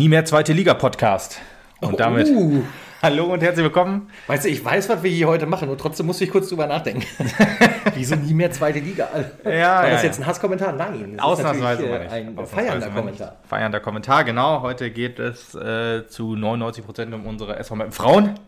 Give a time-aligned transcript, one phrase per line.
[0.00, 1.42] Nie mehr zweite Liga Podcast.
[1.82, 2.62] Und damit Uh,
[3.02, 4.08] hallo und herzlich willkommen.
[4.28, 6.66] weißt du, ich weiß, was wir hier heute machen und trotzdem musste ich kurz drüber
[6.66, 7.04] nachdenken.
[7.94, 9.10] Wieso nie mehr zweite Liga?
[9.44, 10.72] Ja, War ja, das jetzt ein Hasskommentar?
[10.72, 11.20] Nein.
[11.20, 13.36] Ausnahmsweise äh, ein Ausnahmsweise feiernder Kommentar.
[13.46, 14.62] Feiernder Kommentar, genau.
[14.62, 18.40] Heute geht es äh, zu 99 Prozent um unsere SV Frauen.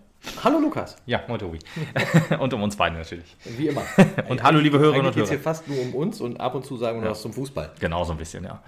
[0.44, 1.58] Hallo Lukas, Ja, moin Tobi.
[2.38, 3.36] und um uns beide natürlich.
[3.44, 3.82] wie immer.
[4.28, 5.44] Und hallo liebe Hörerinnen und geht es hier Hörer.
[5.44, 7.72] fast nur um uns und ab und zu sagen wir noch was zum Fußball.
[7.80, 8.62] Genau, so ein bisschen, ja.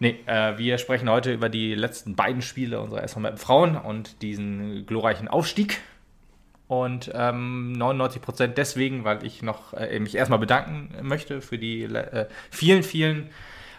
[0.00, 4.84] Nee, äh, wir sprechen heute über die letzten beiden Spiele unserer SV Frauen und diesen
[4.86, 5.80] glorreichen Aufstieg.
[6.68, 11.84] Und ähm, 99 Prozent deswegen, weil ich noch äh, mich erstmal bedanken möchte für die
[11.84, 13.30] äh, vielen, vielen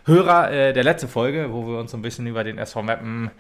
[0.05, 3.31] Hörer äh, der letzten Folge, wo wir uns so ein bisschen über den SV Meppen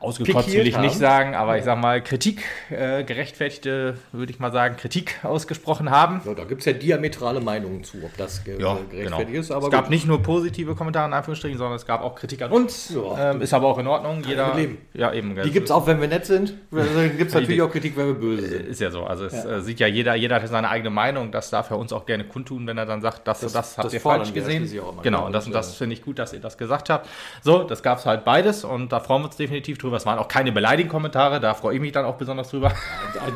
[0.00, 0.98] ausgekotzt will ich nicht haben.
[1.00, 6.20] sagen, aber ich sag mal Kritik, äh, gerechtfertigte, würde ich mal sagen, Kritik ausgesprochen haben.
[6.24, 9.40] Ja, da gibt es ja diametrale Meinungen zu, ob das ge Ja, gerechtfertigt genau.
[9.58, 9.64] ist.
[9.64, 9.90] Es gab gut.
[9.90, 12.92] nicht nur positive Kommentare in Anführungsstrichen, sondern es gab auch Kritik an uns.
[12.94, 13.30] Ja.
[13.32, 14.22] ähm, ist aber auch in Ordnung.
[14.26, 14.56] Jeder.
[14.94, 15.36] Ja, eben.
[15.42, 16.54] Die gibt es auch, wenn wir nett sind.
[16.70, 18.66] Dann gibt es natürlich auch Kritik, wenn wir böse sind.
[18.68, 19.04] Ist ja so.
[19.04, 21.30] Also es äh, sieht ja jeder, jeder hat seine eigene Meinung.
[21.30, 23.86] Das darf er uns auch gerne kundtun, wenn er dann sagt, das, Das- das, habt
[23.86, 24.68] das ihr falsch gesehen.
[25.02, 27.08] Genau, und das, und, das finde ich gut, dass ihr das gesagt habt.
[27.42, 29.96] So, das gab es halt beides und da freuen wir uns definitiv drüber.
[29.96, 32.72] Es waren auch keine beleidigenden Kommentare, da freue ich mich dann auch besonders drüber.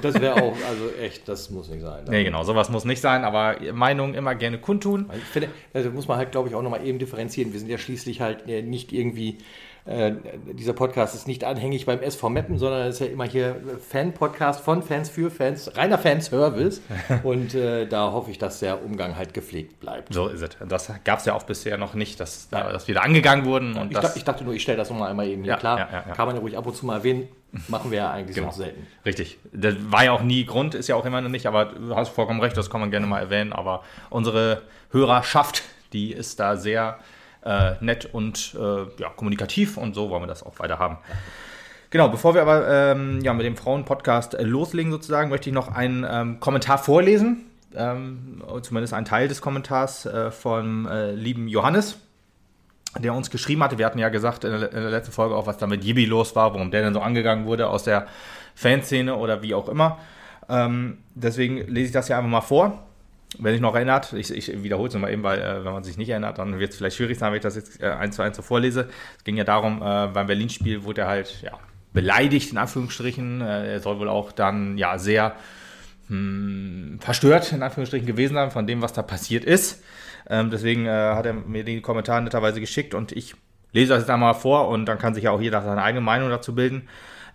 [0.03, 2.05] Das wäre auch, also echt, das muss nicht sein.
[2.09, 5.11] nee, genau, sowas muss nicht sein, aber Meinungen immer gerne kundtun.
[5.17, 7.53] Ich finde, also muss man halt, glaube ich, auch nochmal eben differenzieren.
[7.53, 9.39] Wir sind ja schließlich halt äh, nicht irgendwie,
[9.87, 10.13] äh,
[10.53, 13.57] dieser Podcast ist nicht anhängig beim SV Meppen, sondern es ist ja immer hier
[13.89, 16.81] Fan-Podcast von Fans für Fans, reiner Fanservice.
[17.23, 20.13] Und äh, da hoffe ich, dass der Umgang halt gepflegt bleibt.
[20.13, 20.51] So ist es.
[20.69, 23.77] Das gab es ja auch bisher noch nicht, dass, da, dass wir da angegangen wurden.
[23.77, 25.79] Und Ich, das, ich dachte nur, ich stelle das nochmal einmal eben hier Ja, klar.
[25.79, 26.15] ja, ja, ja.
[26.15, 27.29] Kann man ja ruhig ab und zu mal erwähnen.
[27.69, 28.51] Machen wir ja eigentlich Genau.
[28.51, 28.87] so selten.
[29.05, 29.39] Richtig.
[29.53, 32.09] Das war ja auch nie Grund, ist ja auch immer noch nicht, aber du hast
[32.11, 33.53] vollkommen recht, das kann man gerne mal erwähnen.
[33.53, 36.99] Aber unsere Hörerschaft, die ist da sehr
[37.47, 40.99] äh, nett und äh, ja, kommunikativ und so wollen wir das auch weiter haben.
[41.91, 45.75] Genau, bevor wir aber ähm, ja, mit dem Frauen-Podcast äh, loslegen sozusagen, möchte ich noch
[45.75, 47.47] einen ähm, Kommentar vorlesen.
[47.75, 51.99] Ähm, zumindest einen Teil des Kommentars äh, vom lieben Johannes
[52.99, 53.77] der uns geschrieben hatte.
[53.77, 56.07] Wir hatten ja gesagt in der, in der letzten Folge auch, was da mit Yibi
[56.07, 58.07] los war, warum der denn so angegangen wurde aus der
[58.55, 59.99] Fanszene oder wie auch immer.
[60.49, 62.87] Ähm, deswegen lese ich das ja einfach mal vor.
[63.39, 65.97] Wenn sich noch erinnert, ich, ich wiederhole es nochmal eben, weil äh, wenn man sich
[65.97, 68.23] nicht erinnert, dann wird es vielleicht schwierig sein, wenn ich das jetzt äh, eins zu
[68.23, 68.89] eins so vorlese.
[69.19, 71.53] Es ging ja darum, äh, beim Berlin-Spiel wurde er halt ja,
[71.93, 73.41] beleidigt, in Anführungsstrichen.
[73.41, 75.35] Äh, er soll wohl auch dann ja sehr
[76.09, 79.83] hm, verstört, in Anführungsstrichen, gewesen sein von dem, was da passiert ist.
[80.29, 83.35] Ähm, deswegen äh, hat er mir die Kommentare netterweise geschickt und ich
[83.73, 86.31] lese das jetzt einmal vor und dann kann sich ja auch jeder seine eigene Meinung
[86.31, 86.89] dazu bilden.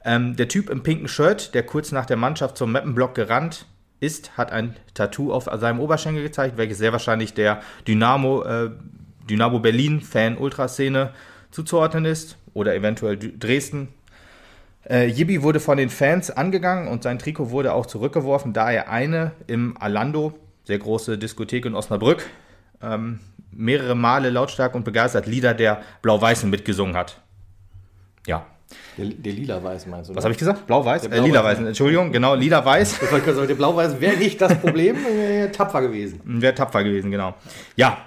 [0.04, 3.66] Ähm, der Typ im pinken Shirt, der kurz nach der Mannschaft zum Mappenblock gerannt
[4.02, 8.72] ist, hat ein Tattoo auf seinem Oberschenkel gezeigt, welches sehr wahrscheinlich der Dynamo, äh,
[9.30, 11.12] Dynamo Berlin-Fan-Ultraszene
[11.52, 13.90] zuzuordnen ist oder eventuell Dresden.
[14.90, 18.90] Äh, Yibi wurde von den Fans angegangen und sein Trikot wurde auch zurückgeworfen, da er
[18.90, 20.34] eine im Alando,
[20.66, 22.26] sehr große Diskothek in Osnabrück,
[22.82, 23.20] ähm,
[23.52, 27.22] mehrere Male lautstark und begeistert Lieder der Blau-Weißen mitgesungen hat.
[28.26, 28.48] Ja,
[28.98, 30.16] Der, der Lila-Weiß meinst du?
[30.16, 30.68] was habe ich gesagt?
[30.68, 31.04] Blau-Weiß?
[31.04, 31.20] Der Äh.
[31.22, 33.00] Lila-Weiß, Entschuldigung, genau, Lila-Weiß.
[33.48, 36.20] Der Blau-Weiß wäre nicht das Problem, wäre tapfer gewesen.
[36.24, 37.34] Wäre tapfer gewesen, genau.
[37.76, 37.98] Ja,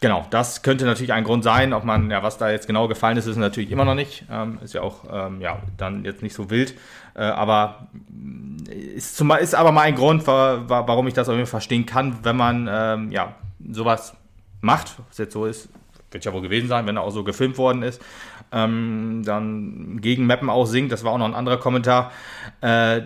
[0.00, 0.26] genau.
[0.30, 1.72] Das könnte natürlich ein Grund sein.
[1.72, 4.24] Ob man, ja, was da jetzt genau gefallen ist, ist natürlich immer noch nicht.
[4.30, 6.74] Ähm, ist ja auch, ähm, ja, dann jetzt nicht so wild.
[7.14, 11.28] Äh, aber mh, ist, zum, ist aber mal ein Grund, wa- wa- warum ich das
[11.28, 13.34] auf jeden Fall verstehen kann, wenn man, ähm, ja,
[13.72, 14.14] sowas
[14.60, 14.96] macht.
[15.08, 15.68] Was jetzt so ist,
[16.10, 18.02] wird ja wohl gewesen sein, wenn er auch so gefilmt worden ist.
[18.52, 22.12] Ähm, dann gegen Meppen auch singt, das war auch noch ein anderer Kommentar.
[22.60, 23.02] Äh,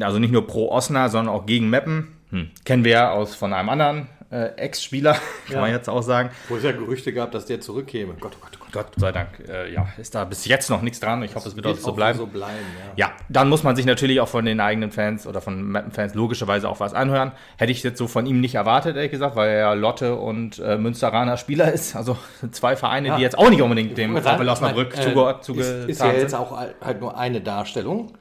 [0.00, 2.08] also nicht nur pro Osnabrück, sondern auch gegen Meppen.
[2.30, 2.50] Hm.
[2.64, 5.12] Kennen wir ja aus von einem anderen äh, Ex-Spieler,
[5.46, 5.60] kann Ja.
[5.60, 6.30] man jetzt auch sagen.
[6.48, 8.14] Wo es ja Gerüchte gab, dass der zurückkäme.
[8.20, 8.60] Gott, oh Gott, oh Gott.
[8.74, 11.22] Gott sei Dank, äh, ja, ist da bis jetzt noch nichts dran.
[11.22, 12.18] Ich hoffe, es wird auch so bleiben.
[12.18, 12.58] so bleiben,
[12.96, 13.06] ja.
[13.06, 16.68] Ja, dann muss man sich natürlich auch von den eigenen Fans oder von Mappen-Fans logischerweise
[16.68, 17.30] auch was anhören.
[17.56, 20.58] Hätte ich jetzt so von ihm nicht erwartet, ehrlich gesagt, weil er ja Lotte und
[20.58, 21.94] äh, Münsteraner Spieler ist.
[21.94, 22.18] Also
[22.50, 23.16] zwei Vereine, Ja.
[23.16, 26.00] die jetzt auch nicht unbedingt dem Ich meine, VfL Osnabrück meine, zuge zugetan ist, ist
[26.00, 28.12] ja jetzt auch halt nur eine Darstellung.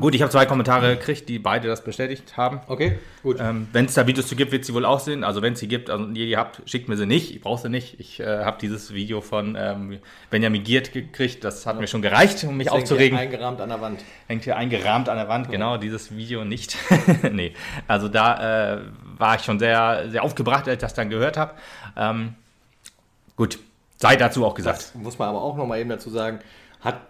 [0.00, 2.60] Gut, ich habe zwei Kommentare gekriegt, die beide das bestätigt haben.
[2.66, 3.38] Okay, gut.
[3.40, 5.24] Ähm, wenn es da Videos zu gibt, wird sie wohl auch sehen.
[5.24, 7.34] Also wenn es sie gibt also ihr die habt, schickt mir sie nicht.
[7.34, 7.98] Ich brauche sie nicht.
[8.00, 9.98] Ich äh, habe dieses Video von ähm,
[10.30, 11.44] Benjamin Giert gekriegt.
[11.44, 13.18] Das hat mir schon gereicht, um mich Hängt hier aufzuregen.
[13.18, 14.04] Eingerahmt an der Wand.
[14.26, 16.76] Hängt hier eingerahmt an der Wand, genau, dieses Video nicht.
[17.32, 17.52] nee,
[17.86, 18.80] also da äh,
[19.18, 21.54] war ich schon sehr, sehr aufgebracht, als ich das dann gehört habe.
[21.96, 22.34] Ähm,
[23.36, 23.58] gut,
[23.96, 24.78] sei dazu auch gesagt.
[24.78, 26.40] Das muss man aber auch noch mal eben dazu sagen,
[26.80, 27.00] hat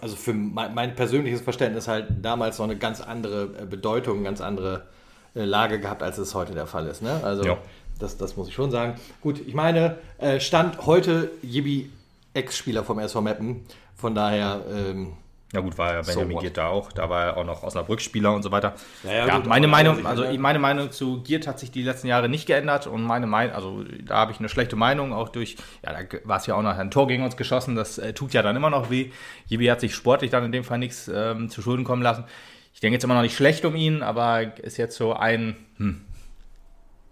[0.00, 4.24] also für mein, mein persönliches Verständnis halt damals noch eine ganz andere äh, Bedeutung, eine
[4.24, 4.86] ganz andere
[5.34, 7.02] äh, Lage gehabt, als es heute der Fall ist.
[7.02, 7.20] Ne?
[7.24, 7.58] Also Ja.
[7.98, 8.94] das, das muss ich schon sagen.
[9.20, 11.90] Gut, ich meine, äh, Stand heute, Yibi
[12.34, 13.64] Ex-Spieler vom SV Meppen.
[13.96, 14.60] Von daher.
[14.72, 15.14] Ähm,
[15.54, 16.42] ja gut, war ja Benjamin what?
[16.42, 16.90] Giert da auch.
[16.90, 18.74] Da war er auch noch Osnabrück-Spieler und so weiter.
[19.04, 20.42] Ja, ja, Ja, gut, meine Meinung, also ändern.
[20.42, 23.84] meine Meinung zu Giert hat sich die letzten Jahre nicht geändert und meine Meinung, also
[24.04, 26.76] da habe ich eine schlechte Meinung, auch durch, ja, da war es ja auch noch
[26.76, 29.10] ein Tor gegen uns geschossen, das äh, tut ja dann immer noch weh.
[29.46, 32.24] Jibi hat sich sportlich dann in dem Fall nichts ähm, zu Schulden kommen lassen.
[32.72, 36.00] Ich denke jetzt immer noch nicht schlecht um ihn, aber ist jetzt so ein, hm,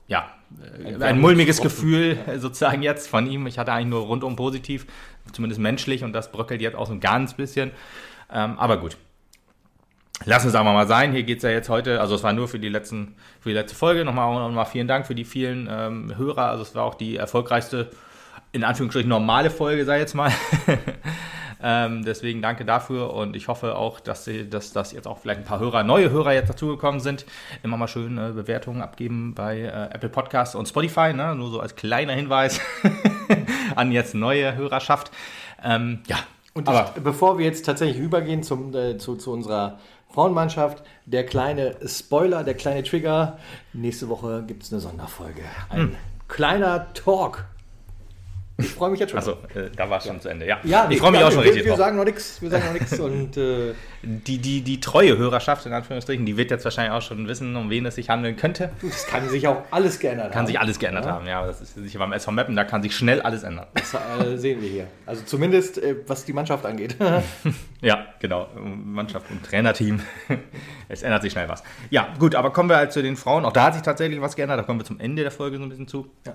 [0.08, 0.34] ja,
[0.84, 3.46] äh, ein, mulmiges Gefühl äh, sozusagen jetzt von ihm.
[3.46, 4.86] Ich hatte eigentlich nur rundum positiv,
[5.32, 7.70] zumindest menschlich und das bröckelt jetzt auch so ein ganz bisschen.
[8.32, 8.96] Ähm, aber gut.
[10.24, 11.12] Lassen es aber mal sein.
[11.12, 13.54] Hier geht es ja jetzt heute, also es war nur für die, letzten, für die
[13.54, 14.04] letzte Folge.
[14.04, 16.46] Nochmal, nochmal vielen Dank für die vielen ähm, Hörer.
[16.46, 17.90] Also es war auch die erfolgreichste,
[18.52, 20.30] in Anführungsstrichen normale Folge, sei jetzt mal.
[21.62, 25.46] ähm, deswegen danke dafür und ich hoffe auch, dass, dass, dass jetzt auch vielleicht ein
[25.46, 27.26] paar Hörer, neue Hörer jetzt dazugekommen sind.
[27.62, 31.12] Immer mal schön äh, Bewertungen abgeben bei äh, Apple Podcasts und Spotify.
[31.12, 31.34] Ne?
[31.34, 32.60] Nur so als kleiner Hinweis
[33.74, 35.10] an jetzt neue Hörerschaft.
[35.64, 36.18] Ähm, ja,
[36.54, 39.78] Und aber ich, bevor wir jetzt tatsächlich übergehen zum, äh, zu, zu unserer
[40.10, 43.38] Frauenmannschaft, der kleine Spoiler, der kleine Trigger.
[43.72, 45.42] Nächste Woche gibt es eine Sonderfolge.
[45.70, 45.96] Ein Hm.
[46.28, 47.46] kleiner Talk.
[48.58, 49.18] Ich freue mich jetzt schon.
[49.18, 50.46] also, äh, da war es schon zu Ende.
[50.46, 51.78] Ja, ja, ich freue mich ja, auch schon wir, richtig Wir drauf.
[51.78, 55.72] sagen noch nichts, wir sagen noch nichts und äh, Die, die, die treue Hörerschaft, in
[55.72, 58.70] Anführungsstrichen, die wird jetzt wahrscheinlich auch schon wissen, um wen es sich handeln könnte.
[58.82, 60.32] es kann sich auch alles geändert haben.
[60.32, 61.46] Kann sich alles geändert haben, ja.
[61.46, 63.66] Das ist sicher beim SV Meppen, da kann sich schnell alles ändern.
[63.74, 64.86] Das äh, sehen wir hier.
[65.06, 66.96] Also zumindest äh, was die Mannschaft angeht.
[67.80, 68.46] Ja, genau.
[68.54, 70.00] Mannschaft und Trainerteam.
[70.88, 71.64] Es ändert sich schnell was.
[71.90, 73.44] Ja, gut, aber kommen wir halt zu den Frauen.
[73.44, 74.60] Auch da hat sich tatsächlich was geändert.
[74.60, 76.08] Da kommen wir zum Ende der Folge so ein bisschen zu.
[76.24, 76.34] Ja.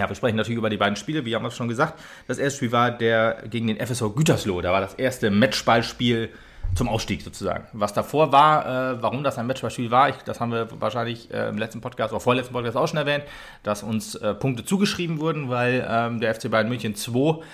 [0.00, 2.00] Ja, wir sprechen natürlich über die beiden Spiele, wie haben wir es schon gesagt.
[2.26, 4.62] Das erste Spiel war der gegen den FSV Gütersloh.
[4.62, 6.30] Da war das erste Matchballspiel
[6.74, 7.66] zum Ausstieg sozusagen.
[7.74, 11.50] Was davor war, äh, warum das ein Matchballspiel war, ich, das haben wir wahrscheinlich äh,
[11.50, 13.24] im letzten Podcast oder vorletzten Podcast auch schon erwähnt,
[13.62, 17.44] dass uns äh, Punkte zugeschrieben wurden, weil ähm, der FC Bayern München 2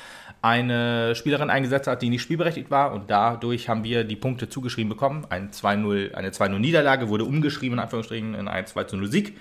[0.41, 4.89] eine Spielerin eingesetzt hat, die nicht spielberechtigt war und dadurch haben wir die Punkte zugeschrieben
[4.89, 5.27] bekommen.
[5.31, 9.37] Ein 2-0, eine 2-0-Niederlage wurde umgeschrieben, in Anführungsstrichen, in einen 2-0-Sieg.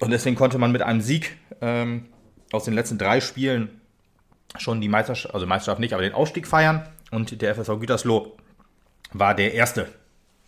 [0.00, 2.04] Und deswegen konnte man mit einem Sieg ähm,
[2.52, 3.80] aus den letzten drei Spielen
[4.58, 6.86] schon die Meisterschaft, also Meisterschaft nicht, aber den Aufstieg feiern.
[7.10, 8.36] Und der FSV Gütersloh
[9.12, 9.88] war der erste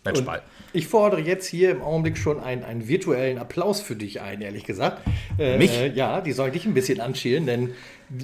[0.03, 0.41] Matchball.
[0.73, 4.63] Ich fordere jetzt hier im Augenblick schon einen, einen virtuellen Applaus für dich ein, ehrlich
[4.63, 5.01] gesagt.
[5.39, 5.75] Äh, Mich?
[5.77, 7.71] Äh, ja, die soll dich ein bisschen anschielen, denn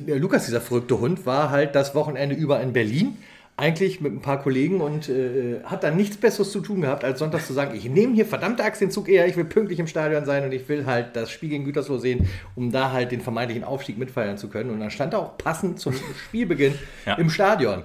[0.07, 3.17] äh, Lukas, dieser verrückte Hund, war halt das Wochenende über in Berlin.
[3.55, 7.19] Eigentlich mit ein paar Kollegen und äh, hat dann nichts Besseres zu tun gehabt, als
[7.19, 9.85] sonntags zu sagen, ich nehme hier verdammte Axt den Zug eher, ich will pünktlich im
[9.85, 13.21] Stadion sein und ich will halt das Spiel gegen Gütersloh sehen, um da halt den
[13.21, 14.71] vermeintlichen Aufstieg mitfeiern zu können.
[14.71, 15.93] Und dann stand er auch passend zum
[16.27, 16.73] Spielbeginn
[17.05, 17.13] Ja.
[17.15, 17.83] im Stadion.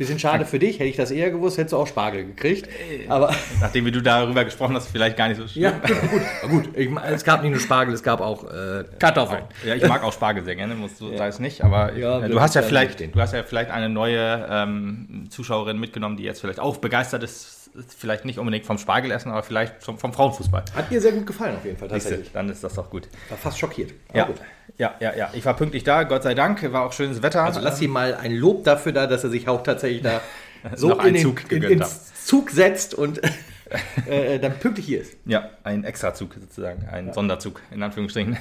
[0.00, 2.70] Bisschen schade für dich, hätte ich das eher gewusst, hättest du auch Spargel gekriegt.
[3.10, 5.64] Aber Nachdem wie du darüber gesprochen hast, vielleicht gar nicht so schlimm.
[5.64, 6.68] ja, gut, gut.
[6.74, 9.42] Ich, es gab nicht nur Spargel, es gab auch äh, Kartoffeln.
[9.62, 12.30] Ja, ich mag auch Spargel sehr gerne, musst du sagst nicht, aber ich, Ja, äh,
[12.30, 16.40] du hast ja vielleicht, du hast ja vielleicht eine neue ähm, Zuschauerin mitgenommen, die jetzt
[16.40, 17.59] vielleicht auch begeistert ist,
[17.96, 20.64] vielleicht nicht unbedingt vom Spargelessen, aber vielleicht vom, vom Frauenfußball.
[20.74, 22.32] Hat mir sehr gut gefallen auf jeden Fall Siehste, tatsächlich.
[22.32, 23.08] Dann ist das doch gut.
[23.28, 23.92] War fast schockiert.
[24.14, 24.28] Ja,
[24.76, 25.30] ja, ja, ja.
[25.32, 27.44] Ich war pünktlich da, Gott sei Dank, war auch schönes Wetter.
[27.44, 30.20] Also lass ihm mal ein Lob dafür da, dass er sich auch tatsächlich da
[30.74, 33.20] so in den, Zug in, ins Zug setzt und
[34.06, 35.16] äh, dann pünktlich hier ist.
[35.26, 38.36] Ja, ein Extrazug sozusagen, ein Sonderzug in Anführungsstrichen.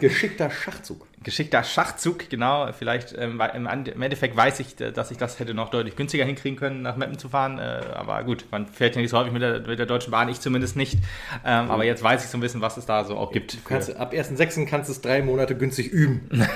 [0.00, 1.06] Geschickter Schachzug.
[1.24, 2.70] Geschickter Schachzug, genau.
[2.72, 6.56] Vielleicht ähm, im Endeffekt weiß ich, äh, dass ich das hätte noch deutlich günstiger hinkriegen
[6.58, 7.58] können, nach Meppen zu fahren.
[7.58, 10.28] Äh, aber gut, man fährt ja nicht so häufig mit der, mit der Deutschen Bahn,
[10.28, 10.98] ich zumindest nicht.
[11.44, 13.54] Ähm, aber jetzt weiß ich so ein bisschen, was es da so auch gibt.
[13.54, 14.66] Du kannst, ab 1.6.
[14.66, 16.28] kannst du es drei Monate günstig üben.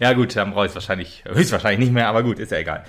[0.00, 2.84] Ja gut, dann brauche ich es wahrscheinlich, höchstwahrscheinlich nicht mehr, aber gut, ist ja egal.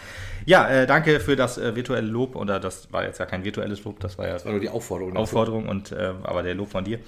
[0.46, 2.36] Ja, äh, danke für das äh, virtuelle Lob.
[2.36, 4.70] Oder das war jetzt ja kein virtuelles Lob, das war ja Das war nur die
[4.70, 5.18] Aufforderung.
[5.18, 7.00] Aufforderung und äh, aber der Lob von dir.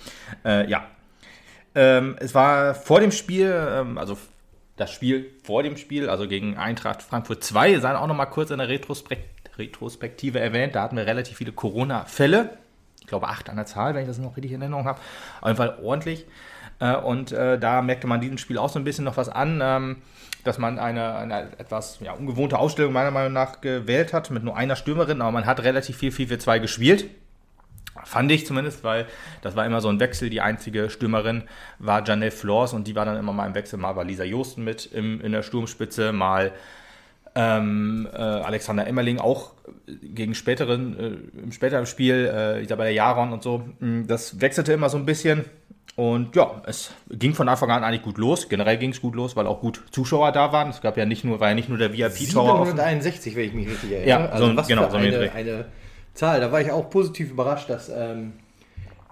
[0.43, 0.87] Äh, ja.
[1.73, 4.17] Ähm, es war vor dem Spiel, ähm, also
[4.77, 8.51] das Spiel vor dem Spiel, also gegen Eintracht Frankfurt 2, sei auch noch mal kurz
[8.51, 10.75] in der Retrospekt Retrospektive erwähnt.
[10.75, 12.57] Da hatten wir relativ viele Corona-Fälle.
[12.99, 14.99] Ich glaube acht an der Zahl, wenn ich das noch richtig in Erinnerung habe.
[15.41, 16.25] Auf jeden Fall ordentlich.
[16.79, 19.59] Äh, und äh, da merkte man diesem Spiel auch so ein bisschen noch was an,
[19.61, 19.97] ähm,
[20.43, 24.55] dass man eine, eine etwas ja, ungewohnte Ausstellung meiner Meinung nach gewählt hat, mit nur
[24.55, 27.05] einer Stürmerin, aber man hat relativ viel 4-4-2 gespielt.
[28.05, 29.05] Fand ich zumindest, weil
[29.41, 30.29] das war immer so ein Wechsel.
[30.29, 31.43] Die einzige Stürmerin
[31.79, 33.77] war Janelle Flors und die war dann immer mal im Wechsel.
[33.79, 36.51] Mal war Lisa Josten mit im, in der Sturmspitze, mal
[37.35, 39.51] ähm, äh, Alexander Emmerling auch
[40.01, 43.63] gegen späteren, äh, im späteren Spiel, äh, Isabella Jaron und so.
[43.79, 45.45] Mm, Das wechselte immer so ein bisschen.
[45.95, 48.47] Und ja, es ging von Anfang an eigentlich gut los.
[48.47, 50.69] Generell ging es gut los, weil auch gut Zuschauer da waren.
[50.69, 52.77] Es gab ja nicht nur, war ja nicht nur der VIP-Tower offen.
[52.77, 54.09] 761, wenn ich mich richtig erinnere.
[54.09, 55.65] Ja, also so was genau, für so ein eine, eine
[56.13, 56.39] Zahl.
[56.41, 58.33] Da war ich auch positiv überrascht, dass ähm,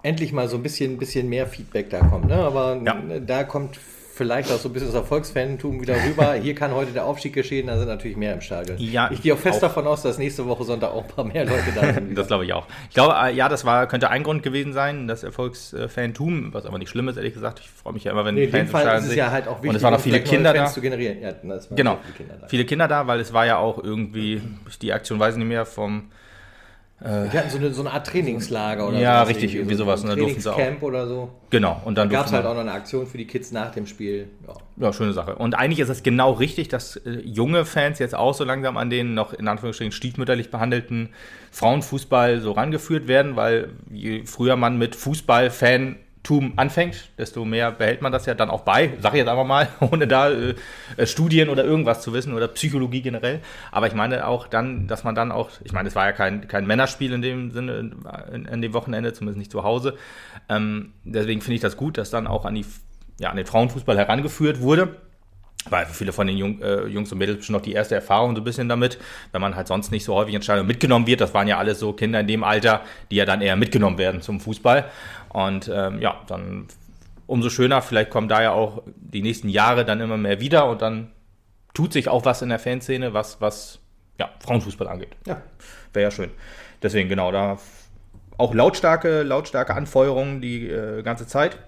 [0.02, 2.26] endlich mal so ein bisschen, bisschen mehr Feedback da kommt.
[2.28, 2.36] Ne?
[2.36, 2.96] Aber Ja.
[3.20, 3.78] da kommt
[4.12, 6.34] vielleicht auch so ein bisschen das Erfolgsfantum wieder rüber.
[6.42, 8.76] Hier kann heute der Aufstieg geschehen, da sind natürlich mehr im Stadion.
[8.78, 9.68] Ja, ich gehe auch fest auch.
[9.68, 12.14] davon aus, dass nächste Woche Sonntag auch ein paar mehr Leute da sind.
[12.18, 12.66] das glaube ich auch.
[12.90, 16.78] Ich glaube, äh, ja, das war, könnte ein Grund gewesen sein, das Erfolgsfantum, was aber
[16.78, 17.60] nicht schlimm ist, ehrlich gesagt.
[17.60, 19.10] Ich freue mich ja immer, wenn Nee, in dem Fans im Fall Stadion ist es
[19.10, 19.18] sind.
[19.18, 20.74] ja halt auch wichtig, Und es waren auch viele Kinder Fans da.
[20.74, 21.20] zu generieren.
[21.22, 21.32] Ja,
[21.70, 22.46] Genau, viele Kinder da.
[22.48, 24.42] viele Kinder da, weil es war ja auch irgendwie,
[24.82, 26.10] die Aktion weiß ich nicht mehr, vom
[27.02, 30.02] Die hatten so eine, so eine Art Trainingslager oder Ja, richtig, irgendwie so sowas.
[30.04, 31.30] Ein Und da durften sie auch- Trainingscamp oder so.
[31.48, 33.86] Genau, und dann Gab es halt auch noch eine Aktion für die Kids nach dem
[33.86, 34.28] Spiel.
[34.46, 34.54] Ja.
[34.86, 35.36] Ja, schöne Sache.
[35.36, 38.90] Und eigentlich ist es genau richtig, dass äh, junge Fans jetzt auch so langsam an
[38.90, 41.10] den noch in Anführungsstrichen stiefmütterlich behandelten
[41.52, 44.94] Frauenfußball so rangeführt werden, weil je früher man mit
[46.30, 49.46] Fußballfantum anfängt, desto mehr behält man das ja dann auch bei, sag ich jetzt einfach
[49.46, 50.54] mal, ohne da äh,
[51.04, 53.40] Studien oder irgendwas zu wissen oder Psychologie generell.
[53.72, 56.48] Aber ich meine auch dann, dass man dann auch, ich meine, es war ja kein,
[56.48, 57.92] kein Männerspiel in dem Sinne,
[58.32, 59.96] in, in dem Wochenende, zumindest nicht zu Hause.
[60.48, 62.64] Ähm, deswegen finde ich das gut, dass dann auch an die
[63.18, 64.96] ja, an den Frauenfußball herangeführt wurde.
[65.68, 68.34] Weil für viele von den Jung, äh, Jungs und Mädels bestimmt noch die erste Erfahrung
[68.34, 68.98] so ein bisschen damit,
[69.32, 71.20] wenn man halt sonst nicht so häufig ins Stadion mitgenommen wird.
[71.20, 74.22] Das waren ja alles so Kinder in dem Alter, die ja dann eher mitgenommen werden
[74.22, 74.86] zum Fußball.
[75.32, 76.66] Und ähm, ja, dann
[77.26, 80.82] umso schöner, vielleicht kommen da ja auch die nächsten Jahre dann immer mehr wieder und
[80.82, 81.10] dann
[81.74, 83.78] tut sich auch was in der Fanszene, was, was
[84.18, 85.16] ja, Frauenfußball angeht.
[85.26, 85.40] Ja.
[85.92, 86.30] Wäre ja schön.
[86.82, 87.58] Deswegen, genau, da
[88.36, 91.58] auch lautstarke, lautstarke Anfeuerungen die äh, ganze Zeit.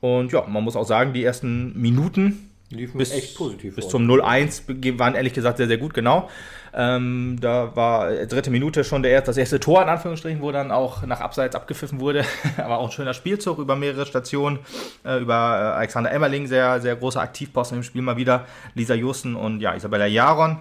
[0.00, 3.76] Und ja, man muss auch sagen, die ersten Minuten Liefen bis, echt positiv.
[3.76, 6.28] bis zum 0-1 be- waren ehrlich gesagt sehr, sehr gut, genau.
[6.74, 10.52] Ähm, da war äh, dritte Minute schon der, erst- das erste Tor, in Anführungsstrichen, wo
[10.52, 12.24] dann auch nach Abseits abgepfiffen wurde.
[12.58, 14.58] Aber auch ein schöner Spielzug über mehrere Stationen.
[15.04, 18.44] Äh, über äh, Alexander Emmerling, sehr, sehr großer Aktivposten im Spiel mal wieder.
[18.74, 20.60] Lisa Justen und ja, Isabella Jaron,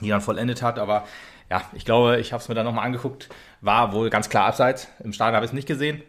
[0.00, 0.80] die dann vollendet hat.
[0.80, 1.04] Aber
[1.48, 3.28] ja, ich glaube, ich habe es mir dann nochmal angeguckt.
[3.60, 4.88] War wohl ganz klar Abseits.
[5.04, 6.02] Im Stadion habe ich es nicht gesehen.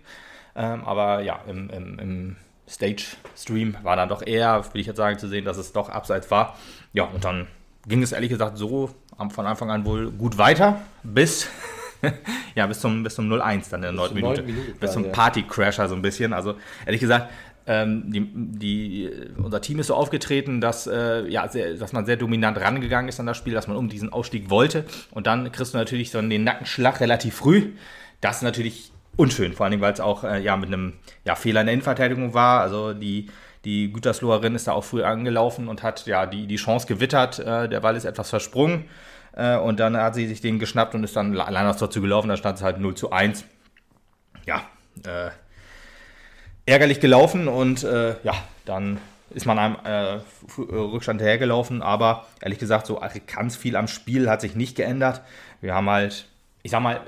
[0.55, 2.35] Ähm, aber ja, im, im, im
[2.71, 6.31] Stage-Stream war dann doch eher, würde ich jetzt sagen, zu sehen, dass es doch abseits
[6.31, 6.57] war.
[6.93, 7.47] Ja, und dann
[7.87, 8.91] ging es ehrlich gesagt so
[9.29, 11.47] von Anfang an wohl gut weiter, bis,
[12.55, 14.07] ja, bis zum, bis zum 0-1 dann in der 9.
[14.07, 14.43] zur Minute.
[14.43, 15.11] Minute bis zum.
[15.11, 16.33] Party-Crasher so ein bisschen.
[16.33, 17.29] Also ehrlich gesagt,
[17.67, 22.17] ähm, die, die, unser Team ist so aufgetreten, dass, äh, ja, sehr, dass man sehr
[22.17, 24.85] dominant rangegangen ist an das Spiel, dass man um diesen Ausstieg wollte.
[25.11, 27.73] Und dann kriegst du natürlich so den Nackenschlag relativ früh.
[28.19, 30.93] Das ist natürlich unschön, vor allen Dingen, weil es auch äh, ja, mit einem
[31.25, 32.61] ja, Fehler in der Innenverteidigung war.
[32.61, 33.29] Also die,
[33.65, 37.39] die Gütersloherin ist da auch früh angelaufen und hat ja die, die Chance gewittert.
[37.39, 38.85] Äh, der Ball ist etwas versprungen.
[39.33, 42.29] Äh, und dann hat sie sich den geschnappt und ist dann allein aufs Tor zugelaufen.
[42.29, 43.45] Da stand es halt 0 zu 1.
[44.45, 44.63] Ja,
[45.05, 45.29] äh,
[46.65, 48.33] ärgerlich gelaufen und äh, ja,
[48.65, 48.99] dann
[49.33, 50.21] ist man einem äh, äh,
[50.57, 53.01] Rückstand hergelaufen, aber ehrlich gesagt, so
[53.33, 55.21] ganz viel am Spiel hat sich nicht geändert.
[55.61, 56.25] Wir haben halt,
[56.63, 57.01] ich sag mal,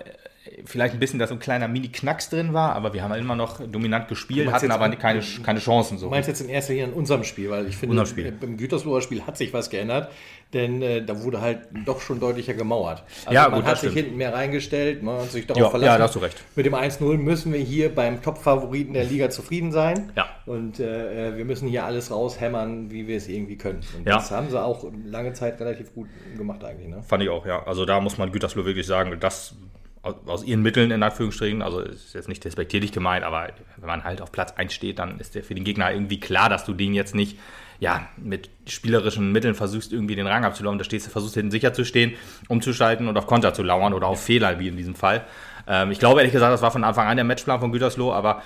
[0.65, 3.36] vielleicht ein bisschen, dass so ein kleiner Mini-Knacks drin war, aber wir haben halt immer
[3.36, 6.05] noch dominant gespielt, hatten aber keine, keine Chancen so.
[6.07, 9.01] Du meinst jetzt in erster Linie an unserem Spiel, weil ich finde, äh, beim Gütersloher
[9.01, 10.10] Spiel hat sich was geändert,
[10.53, 13.03] denn äh, da wurde halt doch schon deutlicher gemauert.
[13.25, 14.05] Also Ja, man gut, hat sich stimmt.
[14.05, 15.91] hinten mehr reingestellt, man hat sich darauf Ja, verlassen.
[15.91, 16.43] ja, da hast du recht.
[16.55, 20.12] Mit dem 1-0 müssen wir hier beim Top-Favoriten der Liga zufrieden sein.
[20.15, 20.27] Ja.
[20.45, 23.81] Und äh, wir müssen hier alles raushämmern, wie wir es irgendwie können.
[23.98, 24.15] Und Ja.
[24.17, 26.07] das haben sie auch lange Zeit relativ gut
[26.38, 26.88] gemacht eigentlich.
[26.88, 27.01] Ne?
[27.01, 27.63] Fand ich auch, ja.
[27.65, 29.55] Also da muss man Gütersloh wirklich sagen, das
[30.03, 34.22] aus- ihren Mitteln in Anführungsstrichen, also ist jetzt nicht despektierlich gemeint, aber wenn man halt
[34.22, 36.93] auf Platz 1 steht, dann ist der für den Gegner irgendwie klar, dass du den
[36.93, 37.39] jetzt nicht
[37.79, 40.77] ja, mit spielerischen Mitteln versuchst, irgendwie den Rang abzulaufen.
[40.77, 42.13] Da stehst du, versuchst hinten sicher zu stehen,
[42.48, 45.25] umzuschalten und auf Konter zu lauern oder auf Fehler, wie in diesem Fall.
[45.67, 48.41] Ähm, ich glaube ehrlich gesagt, das war von Anfang an der Matchplan von Gütersloh, aber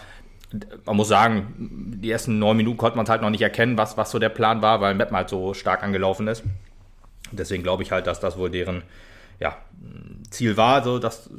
[0.85, 1.53] man muss sagen,
[2.01, 4.29] die ersten neun Minuten konnte man es halt noch nicht erkennen, was, was so der
[4.29, 6.43] Plan war, weil Meppen halt so stark angelaufen ist.
[7.31, 8.81] Deswegen glaube ich halt, dass das wohl deren
[9.39, 9.57] ja,
[10.29, 11.29] Ziel war, so das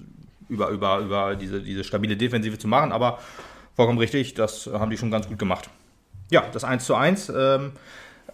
[0.49, 2.93] über, über, über diese, diese stabile Defensive zu machen.
[2.93, 3.19] Aber
[3.75, 5.69] vollkommen richtig, das haben die schon ganz gut gemacht.
[6.31, 7.33] Ja, das 1 zu 1.
[7.37, 7.73] Ähm,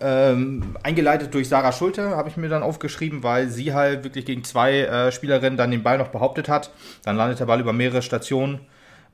[0.01, 4.43] ähm, eingeleitet durch Sarah Schulte, habe ich mir dann aufgeschrieben, weil sie halt wirklich gegen
[4.43, 6.71] zwei äh, Spielerinnen dann den Ball noch behauptet hat.
[7.05, 8.61] Dann landet der Ball über mehrere Stationen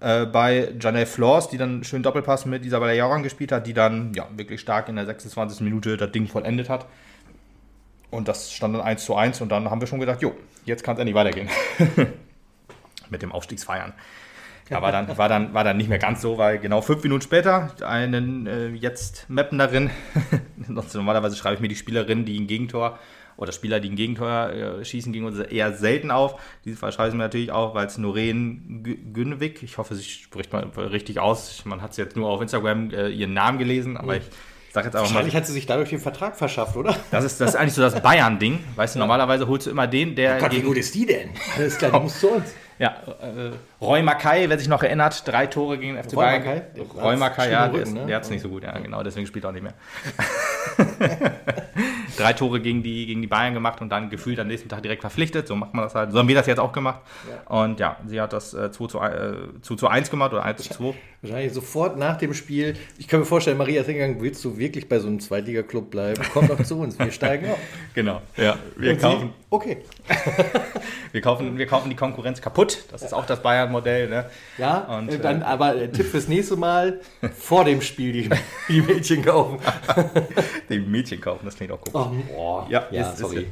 [0.00, 4.14] äh, bei Janelle Flors, die dann schön Doppelpass mit Isabella Jaran gespielt hat, die dann
[4.14, 5.60] ja, wirklich stark in der 26.
[5.60, 6.86] Minute das Ding vollendet hat.
[8.10, 10.82] Und das stand dann 1 zu 1 und dann haben wir schon gedacht, jo, jetzt
[10.82, 11.48] kann es endlich weitergehen.
[13.10, 13.92] Mit dem Aufstiegsfeiern.
[14.70, 17.72] Aber dann war dann, war dann nicht mehr ganz so, weil genau fünf Minuten später
[17.84, 19.90] einen äh, jetzt Mappenerin,
[20.68, 22.98] normalerweise schreibe ich mir die Spielerin, die ein Gegentor
[23.36, 26.40] oder Spieler, die ein Gegentor äh, schießen, gegen uns eher selten auf.
[26.64, 30.04] Diesen Fall schreibe ich mir natürlich auch, weil es Noreen Gü- Günnewig, ich hoffe, sie
[30.04, 31.64] spricht mal richtig aus.
[31.64, 34.22] Man hat es jetzt nur auf Instagram äh, ihren Namen gelesen, aber ich
[34.72, 35.00] sage jetzt mal.
[35.00, 36.94] Wahrscheinlich hat sie sich dadurch den Vertrag verschafft, oder?
[37.10, 38.58] Das ist, das ist eigentlich so das Bayern-Ding.
[38.76, 40.38] Weißt du, normalerweise holst du immer den, der.
[40.38, 41.30] Gott, wie gegen- gut ist die denn?
[41.56, 42.52] Alles klar, die muss zu uns.
[42.78, 43.50] Ja, äh,
[43.84, 46.44] Roy Mackay, wer sich noch erinnert, drei Tore gegen den FC Roy Bayern.
[46.44, 46.62] Mackay?
[46.98, 48.06] Roy Mackay, ja, der, Rücken, ist, ne?
[48.06, 49.74] der hat es nicht so gut, ja, genau, deswegen spielt er auch nicht mehr.
[52.20, 55.00] drei Tore gegen die, gegen die Bayern gemacht und dann gefühlt am nächsten Tag direkt
[55.00, 55.48] verpflichtet.
[55.48, 56.12] So macht man das halt.
[56.12, 57.00] So haben wir das jetzt auch gemacht.
[57.46, 60.62] Und ja, sie hat das äh, 2, zu, äh, 2 zu 1 gemacht oder 1
[60.62, 60.94] zu 2.
[61.22, 62.76] Wahrscheinlich sofort nach dem Spiel.
[62.96, 66.22] Ich kann mir vorstellen, Maria ist hingegangen, willst du wirklich bei so einem Zweitliga-Club bleiben?
[66.32, 67.58] Komm doch zu uns, wir steigen auf.
[67.92, 68.56] Genau, ja.
[68.76, 69.78] Wir Und kaufen, sie, okay.
[71.12, 72.84] wir, kaufen, wir kaufen die Konkurrenz kaputt.
[72.90, 74.08] Das ist auch das Bayern-Modell.
[74.08, 74.26] Ne?
[74.58, 77.00] Ja, Und, äh, äh, dann aber äh, Tipp fürs nächste Mal,
[77.36, 78.30] vor dem Spiel die,
[78.68, 79.58] die Mädchen kaufen.
[80.68, 82.08] Die Mädchen kaufen, das klingt auch komisch.
[82.08, 82.66] Oh, boah.
[82.68, 83.46] Ja, ja ist- sorry.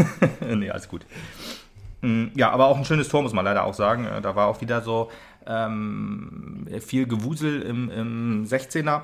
[0.54, 1.04] nee, alles gut.
[2.02, 4.06] Mm, Ja, aber auch ein schönes Tor, muss man leider auch sagen.
[4.06, 5.10] Äh, Da war auch wieder so
[5.46, 9.02] ähm, viel Gewusel im, im 16er.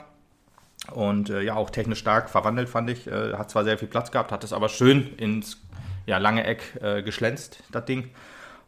[0.93, 3.07] Und äh, ja, auch technisch stark verwandelt, fand ich.
[3.07, 5.59] Äh, hat zwar sehr viel Platz gehabt, hat es aber schön ins
[6.07, 8.11] ja, lange Eck äh, geschlänzt, das Ding.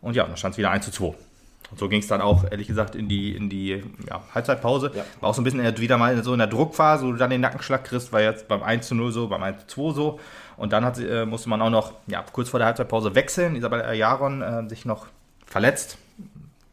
[0.02, 1.14] Und ja, dann stand es wieder 1 zu 2.
[1.72, 4.92] Und so ging es dann auch, ehrlich gesagt, in die, in die ja, Halbzeitpause.
[4.94, 5.04] Ja.
[5.20, 7.40] War auch so ein bisschen wieder mal so in der Druckphase, wo du dann den
[7.40, 10.20] Nackenschlag kriegst, war jetzt beim 1 zu 0 so, beim 1 zu 2 so.
[10.58, 13.56] Und dann hat, äh, musste man auch noch ja, kurz vor der Halbzeitpause wechseln.
[13.56, 15.06] Isabel Jaron äh, sich noch
[15.46, 15.96] verletzt.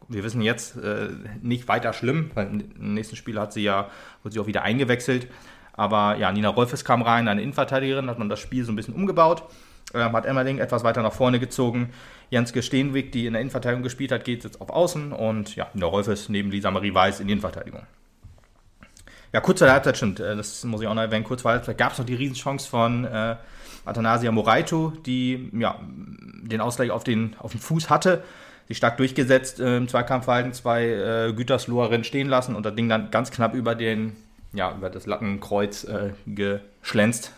[0.06, 1.08] Wir wissen jetzt äh,
[1.40, 3.88] nicht weiter schlimm, weil im nächsten Spiel hat sie ja,
[4.22, 5.28] wurde sie auch wieder eingewechselt.
[5.72, 8.92] Aber ja, Nina Rolfes kam rein, eine Innenverteidigerin, hat man das Spiel so ein bisschen
[8.92, 9.44] umgebaut.
[9.94, 11.90] Ähm, hat Emmerling etwas weiter nach vorne gezogen.
[12.30, 15.12] Janske Steenwig, die in der Innenverteidigung gespielt hat, geht jetzt auf Außen.
[15.12, 17.82] Und ja, Nina Rolfes neben Lisa Marie Weiß in die Innenverteidigung.
[19.32, 21.52] Ja, kurz vor der Halbzeit, stimmt, äh, das muss ich auch noch erwähnen, kurz vor
[21.52, 23.36] der Halbzeit gab es noch die Riesenchance von äh,
[23.84, 28.24] Athanasia Moraito, die ja, den Ausgleich auf den, auf den Fuß hatte,
[28.66, 33.10] sich stark durchgesetzt äh, im Zweikampfverhalten, zwei äh, Gütersloherinnen stehen lassen und das Ding dann
[33.10, 34.16] ganz knapp über den,
[34.52, 37.32] ja, über das Lattenkreuz äh, geschlänzt.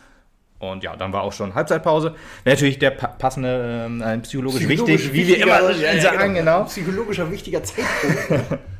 [0.62, 2.14] Und ja, dann war auch schon Halbzeitpause.
[2.45, 6.65] Wäre natürlich der pa passende, äh, psychologisch, wichtig, wie wir immer so schön sagen, genau.
[6.65, 8.60] Psychologischer wichtiger Zeitpunkt.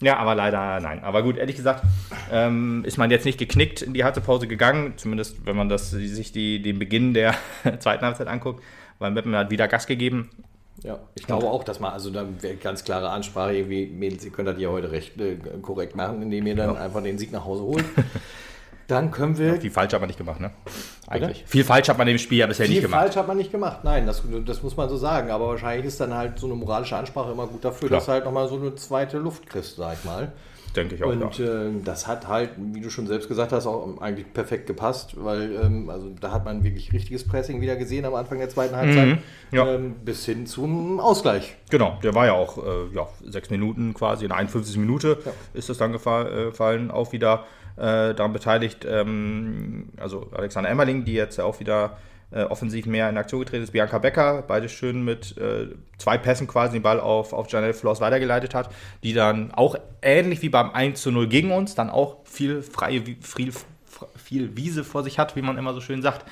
[0.00, 1.02] Ja, aber leider nein.
[1.02, 1.82] Aber gut, ehrlich gesagt,
[2.30, 6.30] ähm, ist man jetzt nicht geknickt in die Halbzeitpause gegangen, zumindest wenn man das, sich
[6.30, 7.34] die, den Beginn der
[7.78, 8.62] zweiten Halbzeit anguckt,
[8.98, 10.28] weil Meppen hat wieder Gas gegeben.
[10.82, 14.32] Ja, ich glaube auch, dass man, also da wäre ganz klare Ansprache, irgendwie, Mädels, ihr
[14.32, 17.46] könnt das ja heute recht äh, korrekt machen, indem ihr dann einfach den Sieg nach
[17.46, 17.84] Hause holt.
[18.86, 19.60] Dann können wir.
[19.60, 20.50] Viel falsch hat man nicht gemacht, ne?
[21.08, 21.44] Eigentlich.
[21.46, 23.00] Viel falsch hat man im Spiel ja bisher Viel nicht gemacht.
[23.02, 23.78] falsch hat man nicht gemacht.
[23.82, 25.30] Nein, das, das muss man so sagen.
[25.30, 27.98] Aber wahrscheinlich ist dann halt so eine moralische Ansprache immer gut dafür, Klar.
[27.98, 30.32] dass du halt nochmal so eine zweite Luft kriegst, sag ich mal.
[30.76, 31.08] Denke ich auch.
[31.10, 31.44] Und ja.
[31.66, 35.54] äh, das hat halt, wie du schon selbst gesagt hast, auch eigentlich perfekt gepasst, weil
[35.62, 39.06] ähm, also da hat man wirklich richtiges Pressing wieder gesehen am Anfang der zweiten Halbzeit,
[39.06, 39.18] Mhm,
[39.52, 39.66] ja.
[39.72, 41.54] ähm, bis hin zum Ausgleich.
[41.70, 44.76] Genau, der war ja auch äh, ja, sechs Minuten quasi, in der 51.
[44.78, 45.18] Minute
[45.54, 47.44] ist es dann gefa- äh, gefallen, auch wieder
[47.76, 48.86] äh, daran beteiligt.
[48.88, 51.96] Ähm, also Alexander Emmerling, die jetzt ja auch wieder
[52.30, 56.46] äh, offensiv mehr in Aktion getreten ist, Bianca Becker, beide schön mit äh, zwei Pässen
[56.46, 58.70] quasi den Ball auf, auf Janelle Floss weitergeleitet hat,
[59.02, 63.02] die dann auch ähnlich wie beim 1 zu 0 gegen uns, dann auch viel freie,
[63.20, 63.52] viel,
[64.16, 66.24] viel Wiese vor sich hat, wie man immer so schön sagt.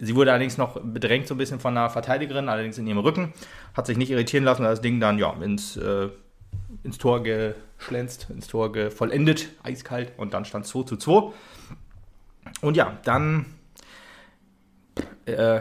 [0.00, 3.32] Sie wurde allerdings noch bedrängt so ein bisschen von einer Verteidigerin, allerdings in ihrem Rücken.
[3.74, 6.08] Hat sich nicht irritieren lassen, das Ding dann ja ins, äh,
[6.84, 11.32] ins Tor geschlänzt, ins Tor vollendet, eiskalt und dann stand 2 zu 2.
[12.60, 13.46] Und ja, dann
[15.26, 15.60] äh,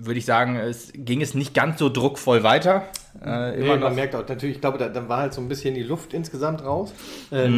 [0.00, 2.84] würde ich sagen, es ging es nicht ganz so druckvoll weiter.
[3.24, 5.40] Äh, Nee, immer noch, man merkt auch natürlich, ich glaube, da, dann war halt so
[5.40, 6.92] ein bisschen die Luft insgesamt raus.
[7.32, 7.52] Ähm,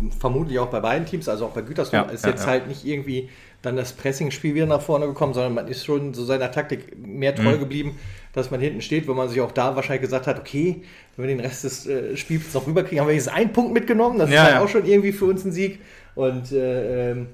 [0.00, 0.12] Mhm.
[0.18, 2.46] Vermutlich auch bei beiden Teams, also auch bei Gütersloh Ja, ist ja, jetzt ja.
[2.46, 3.28] halt nicht irgendwie
[3.60, 7.34] dann das Pressing-Spiel wieder nach vorne gekommen, sondern man ist schon so seiner Taktik mehr
[7.34, 7.60] treu Mhm.
[7.60, 7.98] geblieben,
[8.32, 10.82] dass man hinten steht, wo man sich auch da wahrscheinlich gesagt hat, okay,
[11.16, 14.18] wenn wir den Rest des äh, Spiels noch rüberkriegen, haben wir jetzt einen Punkt mitgenommen,
[14.18, 14.60] das Ja, ist halt ja.
[14.64, 15.80] auch schon irgendwie für uns ein Sieg
[16.14, 17.26] und äh, ähm,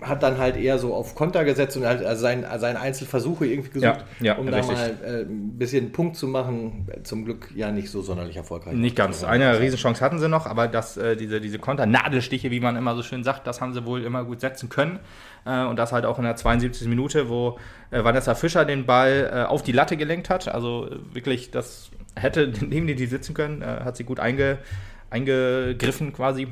[0.00, 4.04] hat dann halt eher so auf Konter gesetzt und halt sein, seine Einzelversuche irgendwie gesucht,
[4.20, 6.86] Ja, ja, um da mal äh, ein bisschen Punkt zu machen.
[7.02, 8.74] Zum Glück ja nicht so sonderlich erfolgreich.
[8.74, 9.24] Nicht ganz.
[9.24, 13.02] Eine Riesenchance hatten sie noch, aber das, äh, diese, diese Konter-Nadelstiche, wie man immer so
[13.02, 14.98] schön sagt, das haben sie wohl immer gut setzen können.
[15.44, 16.88] Äh, und das halt auch in der 72.
[16.88, 17.58] Minute, wo
[17.90, 20.48] äh, Vanessa Fischer den Ball äh, auf die Latte gelenkt hat.
[20.48, 24.58] Also äh, wirklich, das hätte neben die die sitzen können, äh, hat sie gut einge,
[25.10, 26.48] eingegriffen quasi.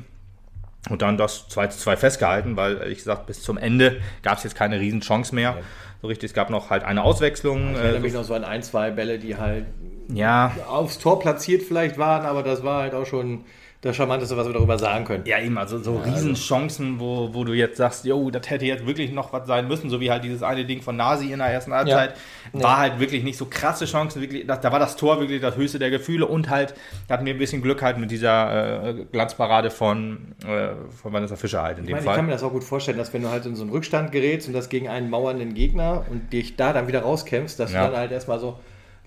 [0.89, 4.43] Und dann das 2 zu 2 festgehalten, weil, ehrlich gesagt, bis zum Ende gab es
[4.43, 5.57] jetzt keine Riesenchance mehr.
[6.01, 7.71] So richtig, es gab noch halt eine Auswechslung.
[7.73, 9.65] Ich erinnere Äh, mich noch so an ein, zwei Bälle, die halt
[10.11, 13.45] ja, aufs Tor platziert vielleicht waren, aber das war halt auch schon
[13.81, 15.23] das Charmanteste, was wir darüber sagen können.
[15.25, 19.11] Ja, eben, also so Riesenchancen, wo, wo du jetzt sagst, jo, das hätte jetzt wirklich
[19.11, 21.73] noch was sein müssen, so wie halt dieses eine Ding von Nasi in der ersten
[21.73, 22.13] Halbzeit,
[22.53, 22.63] Ja.
[22.63, 25.55] war halt wirklich nicht so krasse Chancen, wirklich, da, da war das Tor wirklich das
[25.55, 26.75] höchste der Gefühle und halt,
[27.07, 30.69] da hatten wir ein bisschen Glück halt mit dieser äh, Glanzparade von, äh,
[31.01, 32.23] von Vanessa Fischer halt in Ich dem meine, ich kann Fall.
[32.25, 34.53] mir das auch gut vorstellen, dass wenn du halt in so einen Rückstand gerätst und
[34.53, 37.85] das gegen einen mauernden Gegner und dich da dann wieder rauskämpfst, dass Ja.
[37.85, 38.59] du dann halt erstmal so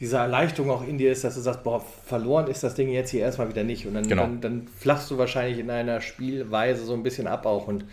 [0.04, 3.08] diese Erleichterung auch in dir ist, dass du sagst, boah, verloren ist das Ding jetzt
[3.10, 3.86] hier erstmal wieder nicht.
[3.86, 4.22] Und dann, Genau.
[4.22, 7.66] dann, dann flachst du wahrscheinlich in einer Spielweise so ein bisschen ab auch.
[7.68, 7.86] Und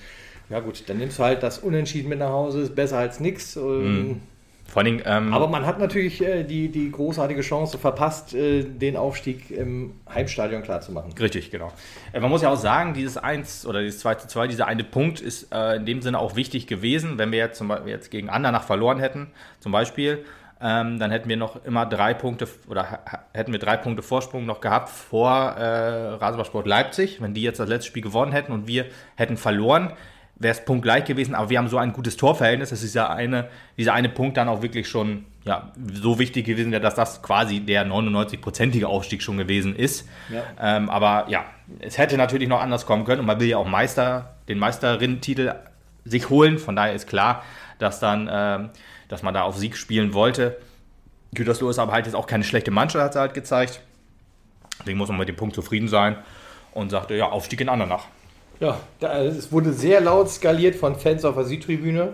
[0.49, 3.55] ja gut, dann nimmst du halt das Unentschieden mit nach Hause, ist besser als nichts.
[3.55, 4.19] Ähm,
[4.67, 8.63] Vor allen Dingen, ähm, Aber man hat natürlich äh, die, die großartige Chance verpasst, äh,
[8.65, 11.13] den Aufstieg im Heimstadion klarzumachen.
[11.17, 11.71] Richtig, genau.
[12.11, 14.83] Äh, Man muss ja auch sagen, dieses 1 oder dieses 2 zu 2, dieser eine
[14.83, 17.17] Punkt ist äh, in dem Sinne auch wichtig gewesen.
[17.17, 19.27] Wenn wir jetzt, zum Beispiel jetzt gegen Andernach verloren hätten,
[19.61, 20.25] zum Beispiel,
[20.61, 22.99] ähm, dann hätten wir noch immer drei Punkte oder
[23.33, 27.21] hätten wir drei Punkte Vorsprung noch gehabt vor äh, Rasenballsport Leipzig.
[27.21, 29.93] Wenn die jetzt das letzte Spiel gewonnen hätten und wir hätten verloren,
[30.35, 33.93] wäre es punktgleich gewesen, aber wir haben so ein gutes Torverhältnis, dass dieser eine, dieser
[33.93, 37.85] eine Punkt dann auch wirklich schon ja, so wichtig gewesen wäre, dass das quasi der
[37.85, 40.07] 99-prozentige Aufstieg schon gewesen ist.
[40.29, 40.43] Ja.
[40.59, 41.45] Ähm, aber ja,
[41.79, 45.53] es hätte natürlich noch anders kommen können und man will ja auch Meister, den Meisterinnen-Titel
[46.05, 46.57] sich holen.
[46.57, 47.43] Von daher ist klar,
[47.81, 48.69] dass dann, ähm,
[49.07, 50.57] dass man da auf Sieg spielen wollte.
[51.33, 53.81] Gütersloh ist aber halt jetzt auch keine schlechte Mannschaft, hat sie halt gezeigt.
[54.79, 56.17] Deswegen muss man mit dem Punkt zufrieden sein
[56.73, 58.05] und sagte, ja, Aufstieg in Andernach.
[58.59, 62.09] Ja, es wurde sehr laut skaliert von Fans auf der Südtribüne.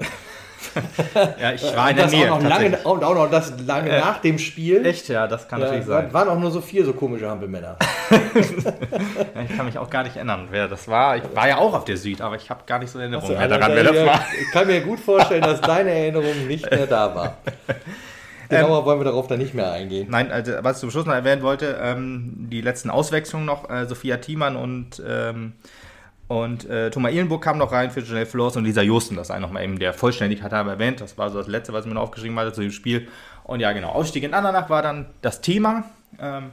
[1.40, 2.34] Ja, ich war in der Nähe.
[2.34, 4.86] auch lange, und auch noch das lange Äh, nach dem Spiel.
[4.86, 6.12] Echt, ja, das kann Ja, natürlich sein.
[6.14, 7.78] waren auch nur so vier so komische Hampelmänner.
[8.10, 11.18] Ja, Ich kann mich auch gar nicht erinnern, wer das war.
[11.18, 13.38] Ich war ja auch auf der Süd, aber ich habe gar nicht so eine Erinnerung
[13.38, 14.26] mehr daran, wer das war.
[14.42, 17.38] Ich kann mir gut vorstellen, dass deine Erinnerung nicht mehr da war.
[18.50, 20.08] Genauer wollen wir darauf dann nicht mehr eingehen.
[20.10, 23.86] Nein, also, was ich zum Schluss noch erwähnen wollte, ähm, die letzten Auswechslungen noch, äh,
[23.88, 25.52] Sophia Thiemann und, ähm,
[26.28, 29.40] und äh, Thomas Ihlenburg kamen noch rein für Janelle Flores und Lisa Josten, das sei
[29.40, 31.00] nochmal eben der Vollständigkeit halber erwähnt.
[31.00, 33.08] Das war so das Letzte, was ich mir noch aufgeschrieben hatte zu dem Spiel.
[33.46, 35.86] Und ja, genau, Ausstieg in Andernach war dann das Thema.
[36.20, 36.52] Ähm,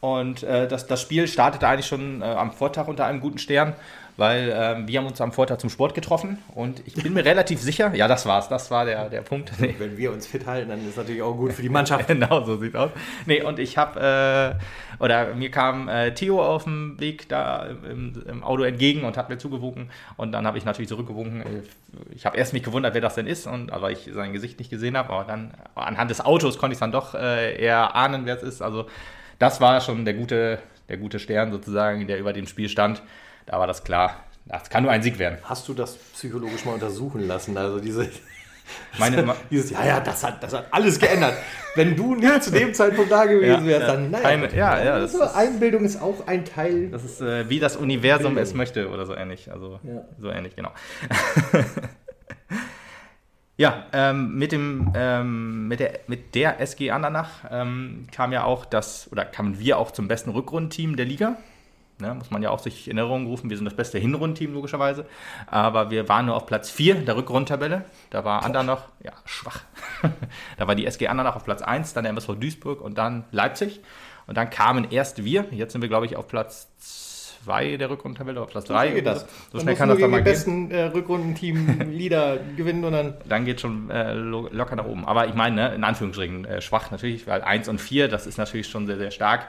[0.00, 3.74] und äh, das, das Spiel startete eigentlich schon äh, am Vortag unter einem guten Stern,
[4.18, 7.60] weil ähm, wir haben uns am Vortag zum Sport getroffen und ich bin mir relativ
[7.60, 9.52] sicher, ja, das war's, das war der, der Punkt.
[9.60, 9.76] Nee.
[9.78, 12.06] Wenn wir uns fit halten, dann ist natürlich auch gut für die Mannschaft.
[12.18, 12.90] Genau, so sieht aus.
[13.26, 14.58] Nee, und ich habe,
[14.98, 19.16] äh, oder mir kam äh, Theo auf dem Weg da im, im Auto entgegen und
[19.16, 19.90] hat mir zugewunken.
[20.16, 21.44] Und dann habe ich natürlich zurückgewunken.
[22.10, 24.70] Ich habe erst mich gewundert, wer das denn ist, und, aber ich sein Gesicht nicht
[24.70, 25.10] gesehen habe.
[25.10, 28.62] Aber dann anhand des Autos konnte ich dann doch äh, eher ahnen, wer es ist.
[28.62, 28.86] Also
[29.38, 33.02] das war schon der gute, der gute Stern sozusagen, der über dem Spiel stand.
[33.48, 34.16] Da war das klar.
[34.46, 35.38] Das kann nur ein Sieg werden.
[35.42, 37.56] Hast du das psychologisch mal untersuchen lassen?
[37.56, 38.08] Also diese,
[38.98, 41.34] Meine, dieses, ja, ja, das hat, das hat alles geändert.
[41.74, 44.22] Wenn du nicht zu dem Zeitpunkt da gewesen Ja, wärst, dann, naja.
[44.28, 46.88] Keine- ja, ja, das so, ist- Einbildung ist auch ein Teil.
[46.90, 49.50] Das ist äh, wie das Universum es möchte oder so ähnlich.
[49.52, 50.02] Also Ja.
[50.18, 50.70] so ähnlich, genau.
[53.56, 58.64] ja, ähm, mit, dem, ähm, mit, der, mit der SG Andernach ähm, kam ja auch
[58.64, 61.36] das, oder kamen wir auch zum besten Rückrundenteam der Liga.
[62.00, 65.04] Ne, muss man ja auch sich in Erinnerung rufen, wir sind das beste Hinrundenteam logischerweise.
[65.48, 67.84] Aber wir waren nur auf Platz 4 der Rückrundentabelle.
[68.10, 69.62] Da war Andernach, ja, schwach.
[70.56, 73.80] da war die SG Andernach auf Platz 1, dann der MSV Duisburg und dann Leipzig.
[74.28, 75.46] Und dann kamen erst wir.
[75.50, 76.68] Jetzt sind wir, glaube ich, auf Platz
[77.48, 78.88] 2 der Rückrundentabelle oder Platz 3.
[78.88, 79.20] So geht das.
[79.20, 80.24] So Dann schnell kann das dann mal gehen.
[80.24, 83.14] die besten äh, Rückrundenteam-Leader gewinnen und dann.
[83.28, 85.04] Dann geht schon äh, lo- locker nach oben.
[85.06, 88.38] Aber ich meine, ne, in Anführungsstrichen äh, schwach natürlich, weil 1 und 4, das ist
[88.38, 89.46] natürlich schon sehr, sehr stark.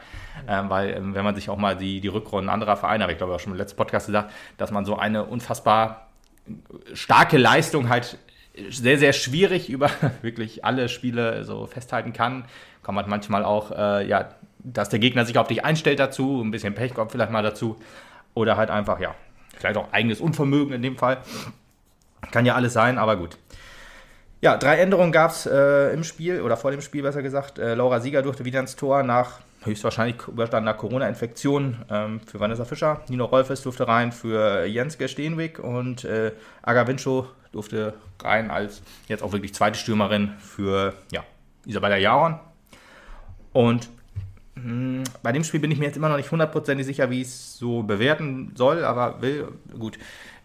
[0.48, 3.18] Ähm, weil, ähm, wenn man sich auch mal die, die Rückrunden anderer Vereine, habe ich
[3.18, 6.08] glaube auch schon im letzten Podcast gesagt, dass man so eine unfassbar
[6.94, 8.18] starke Leistung halt
[8.70, 9.90] sehr, sehr schwierig über
[10.22, 12.46] wirklich alle Spiele so festhalten kann.
[12.84, 16.52] Kommt halt manchmal auch, äh, ja, dass der Gegner sich auf dich einstellt dazu, ein
[16.52, 17.78] bisschen Pech kommt vielleicht mal dazu.
[18.34, 19.16] Oder halt einfach, ja,
[19.58, 21.18] vielleicht auch eigenes Unvermögen in dem Fall.
[22.32, 23.38] Kann ja alles sein, aber gut.
[24.42, 27.60] Ja, drei Änderungen gab es äh, im Spiel, oder vor dem Spiel besser gesagt.
[27.60, 33.02] Äh, Laura Sieger durfte wieder ins Tor nach höchstwahrscheinlich überstandener Corona-Infektion ähm, für Vanessa Fischer.
[33.10, 39.24] Nino Rolfes durfte rein für Jenske Steenwig und äh, Aga Winchow durfte rein als jetzt
[39.24, 41.24] auch wirklich zweite Stürmerin für ja,
[41.66, 42.40] Isabella Jaron.
[43.54, 43.90] Und
[44.56, 47.28] mh, bei dem Spiel bin ich mir jetzt immer noch nicht hundertprozentig sicher, wie ich
[47.28, 49.98] es so bewerten soll, aber will, gut,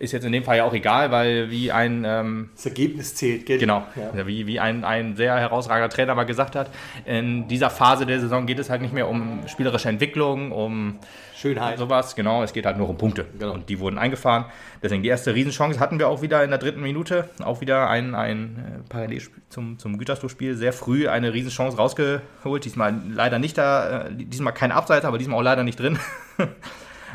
[0.05, 3.47] ist jetzt in dem Fall ja auch egal, weil wie ein ähm, Das Ergebnis zählt,
[3.47, 3.59] gell?
[3.59, 4.27] Genau, Ja.
[4.27, 6.71] wie, wie ein, ein sehr herausragender Trainer mal gesagt hat,
[7.05, 10.99] in dieser Phase der Saison geht es halt nicht mehr um spielerische Entwicklung, um
[11.37, 11.79] Schönheit.
[11.79, 13.27] sowas, genau, es geht halt nur um Punkte.
[13.39, 13.53] Genau.
[13.53, 14.47] Und die wurden eingefahren.
[14.83, 18.15] Deswegen die erste Riesenchance hatten wir auch wieder in der dritten Minute, auch wieder ein,
[18.15, 24.07] ein äh, Parallelspiel zum, zum Gütersloh-Spiel, sehr früh eine Riesenchance rausgeholt, diesmal leider nicht da,
[24.07, 25.99] äh, diesmal kein Abseits, aber diesmal auch leider nicht drin.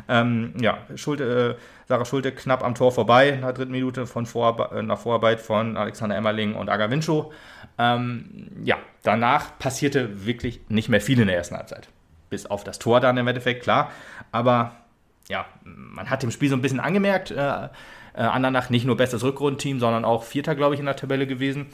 [0.07, 4.27] Ähm, ja, Schulte, äh, Sarah Schulte knapp am Tor vorbei in der dritten Minute von
[4.27, 7.33] Vorarbe äh, nach Vorarbeit von Alexander Emmerling und Aga Winchow.
[7.79, 11.89] Ähm, ja, danach passierte wirklich nicht mehr viel in der ersten Halbzeit.
[12.29, 13.91] Bis auf das Tor dann im Endeffekt, klar.
[14.31, 14.75] Aber
[15.29, 17.69] ja, man hat dem Spiel so ein bisschen angemerkt, äh, äh,
[18.13, 21.65] Andernach nicht nur bestes Rückrundenteam, sondern auch Vierter, glaube ich, in der Tabelle gewesen.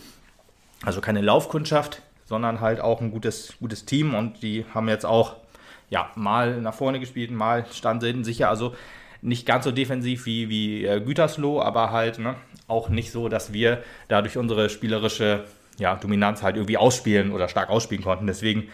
[0.86, 2.02] Also keine Laufkundschaft.
[2.24, 5.36] sondern halt auch ein gutes, gutes Team und die haben jetzt auch
[5.90, 8.50] ja, mal nach vorne gespielt, mal standen sicher.
[8.50, 8.74] Also
[9.26, 12.36] nicht ganz so defensiv wie, wie äh, Gütersloh, aber halt ne,
[12.68, 15.46] auch nicht so, dass wir dadurch unsere spielerische
[15.78, 18.28] ja, Dominanz halt irgendwie ausspielen oder stark ausspielen konnten.
[18.28, 18.70] Deswegen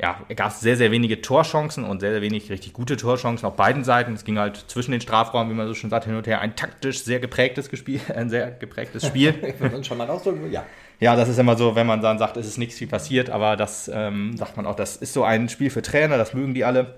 [0.00, 3.54] ja, gab es sehr, sehr wenige Torchancen und sehr, sehr wenig richtig gute Torchancen auf
[3.54, 4.14] beiden Seiten.
[4.14, 6.40] Es ging halt zwischen den Strafraum, wie man so schon sagt, hin und her.
[6.40, 9.34] Ein taktisch sehr geprägtes Spiel, ein sehr geprägtes Spiel.
[9.58, 10.64] Wenn man schon mal ausdrücken, ja.
[10.98, 13.56] Ja, das ist immer so, wenn man dann sagt, es ist nichts viel passiert, aber
[13.56, 16.64] das ähm, sagt man auch, das ist so ein Spiel für Trainer, das mögen die
[16.64, 16.94] alle.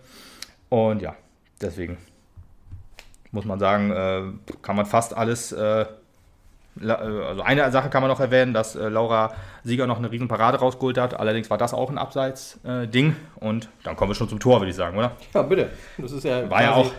[0.68, 1.16] Und ja,
[1.62, 1.96] deswegen
[3.35, 4.23] muss man sagen, äh,
[4.62, 5.85] kann man fast alles äh,
[6.81, 10.29] äh, also eine Sache kann man noch erwähnen, dass äh, Laura Sieger noch eine riesen
[10.29, 11.18] Parade rausgeholt hat.
[11.18, 13.16] Allerdings war das auch ein Abseits-Ding.
[13.37, 15.12] Und dann kommen wir schon zum Tor, würde ich sagen, oder?
[15.33, 15.70] Ja, bitte.
[15.99, 16.90] Das ist ja war ja auch.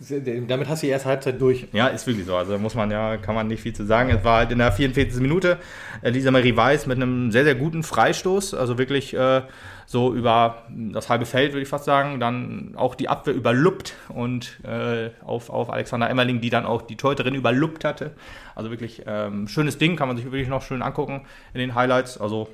[0.00, 1.68] Damit hast du die erste Halbzeit durch.
[1.72, 2.36] Ja, ist wirklich so.
[2.36, 4.10] Also muss man ja, kann man nicht viel zu sagen.
[4.10, 5.20] Es war halt in der 44.
[5.20, 5.58] Minute
[6.02, 8.54] Lisa Marie Weiß mit einem sehr, sehr guten Freistoß.
[8.54, 9.42] Also wirklich äh,
[9.86, 12.20] so über das halbe Feld, würde ich fast sagen.
[12.20, 16.96] Dann auch die Abwehr überluppt und äh, auf, auf Alexander Emmerling, die dann auch die
[16.96, 18.12] Teuterin überluppt hatte.
[18.54, 22.18] Also wirklich ähm, schönes Ding, kann man sich wirklich noch schön angucken in den Highlights.
[22.18, 22.48] Also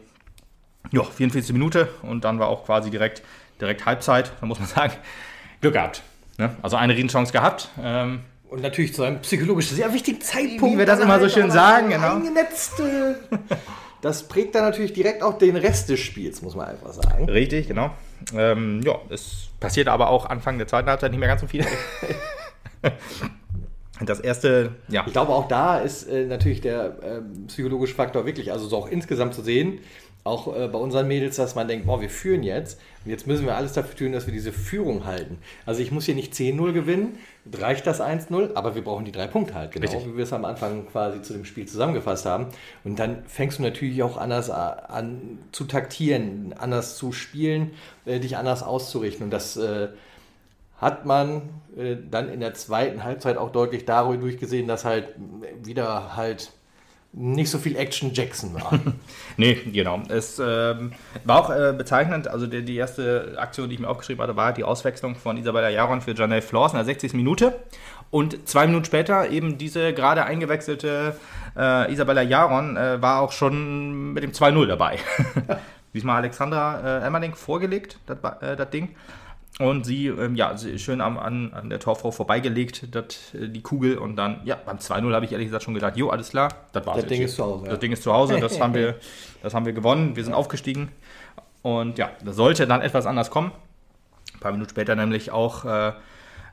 [0.90, 3.22] ja, 44 Minute und dann war auch quasi direkt,
[3.60, 4.32] direkt Halbzeit.
[4.40, 4.92] Da muss man sagen,
[5.60, 6.02] Glück gehabt.
[6.38, 6.56] Ne?
[6.62, 7.68] Also eine Riesenchance gehabt.
[7.82, 10.74] Ähm, und natürlich zu einem psychologisch sehr wichtigen Zeitpunkt.
[10.74, 12.16] Wie wir das immer so schön sagen, genau.
[12.16, 12.82] Eingenetzt,
[14.02, 17.28] das prägt dann natürlich direkt auch den Rest des Spiels, muss man einfach sagen.
[17.28, 17.90] Richtig, genau.
[18.34, 21.64] Ähm, ja, es passiert aber auch Anfang der zweiten Halbzeit nicht mehr ganz so viel.
[24.04, 25.04] das erste, ja.
[25.06, 28.88] Ich glaube, auch da ist äh, natürlich der äh, psychologische Faktor wirklich, also so auch
[28.88, 29.80] insgesamt zu sehen,
[30.24, 32.78] auch äh, bei unseren Mädels, dass man denkt, boah, wir führen jetzt.
[33.04, 35.38] Und jetzt müssen wir alles dafür tun, dass wir diese Führung halten.
[35.64, 37.18] Also ich muss hier nicht 10-0 gewinnen,
[37.50, 40.06] reicht das 1-0, aber wir brauchen die drei Punkte halt, genau Richtig.
[40.12, 42.48] wie wir es am Anfang quasi zu dem Spiel zusammengefasst haben.
[42.84, 47.70] Und dann fängst du natürlich auch anders an zu taktieren, anders zu spielen,
[48.04, 49.24] äh, dich anders auszurichten.
[49.24, 49.88] Und das äh,
[50.76, 51.42] hat man
[51.76, 55.08] äh, dann in der zweiten Halbzeit auch deutlich dadurch gesehen, dass halt
[55.62, 56.52] wieder halt
[57.12, 58.78] nicht so viel Action Jackson war.
[59.36, 60.00] nee, genau.
[60.08, 60.92] Es ähm,
[61.24, 64.52] war auch äh, bezeichnend, also die, die, erste Aktion, die ich mir aufgeschrieben hatte, war
[64.52, 67.14] die Auswechslung von Isabella Jaron für Janelle Flors in der 60.
[67.14, 67.58] Minute.
[68.10, 71.16] Und zwei Minuten später eben diese gerade eingewechselte
[71.56, 74.98] äh, Isabella Jaron äh, war auch schon mit dem 2-0 dabei.
[75.94, 78.94] Diesmal Alexandra äh, Emmerling vorgelegt, das, äh, das Ding.
[79.58, 83.98] Und sie, ähm, ja, schön am, an, an der Torfrau vorbeigelegt, dat, äh, die Kugel.
[83.98, 86.86] Und dann, ja, beim 2-0 habe ich ehrlich gesagt schon gedacht, jo, alles klar, das
[86.86, 86.96] war's.
[86.96, 87.64] Das Ding ist zu Hause.
[87.64, 87.78] Das ja.
[87.78, 88.96] Ding ist zu Hause, das haben wir,
[89.42, 90.16] das haben wir gewonnen.
[90.16, 90.90] Wir sind aufgestiegen.
[91.62, 93.52] Und ja, das sollte dann etwas anders kommen.
[94.32, 95.92] Ein paar Minuten später nämlich auch äh,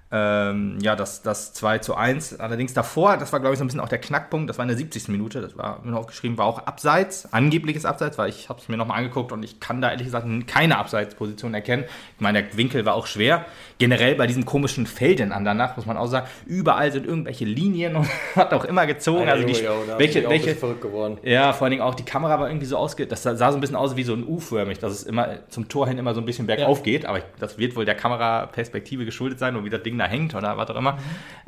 [0.10, 2.40] ähm, ja, das, das 2 zu 1.
[2.40, 4.70] Allerdings davor, das war glaube ich so ein bisschen auch der Knackpunkt, das war in
[4.70, 5.10] der 70.
[5.10, 8.78] Minute, das war mir aufgeschrieben, war auch Abseits, angebliches Abseits, weil ich habe es mir
[8.78, 11.84] nochmal angeguckt und ich kann da ehrlich gesagt keine Abseitsposition erkennen.
[12.16, 13.46] Ich meine, der Winkel war auch schwer.
[13.80, 17.98] Generell bei diesen komischen Feldern an danach, muss man auch sagen, überall sind irgendwelche Linien
[17.98, 19.28] und hat auch immer gezogen.
[19.28, 21.18] also die, ja, welche, welche, verrückt geworden.
[21.24, 23.08] Ja, vor allen Dingen auch die Kamera war irgendwie so ausge...
[23.08, 25.88] Das sah so ein bisschen aus wie so ein U-förmig, dass es immer zum Tor
[25.88, 26.84] hin immer so ein bisschen bergauf ja.
[26.84, 30.36] geht, aber das wird wohl der Kameraperspektive geschuldet sein und wie das Ding da hängt
[30.36, 30.94] oder was auch immer.
[30.94, 30.98] Mhm.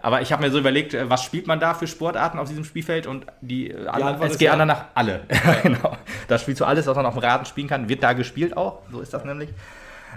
[0.01, 2.63] Aber ich habe mir so überlegt, äh, was spielt man da für Sportarten auf diesem
[2.63, 4.53] Spielfeld und die, äh, die SG ja.
[4.53, 5.21] Andernach alle.
[5.63, 5.97] genau.
[6.27, 8.81] Da spielst du alles, was man auf dem Rasen spielen kann, wird da gespielt auch.
[8.91, 9.49] So ist das nämlich.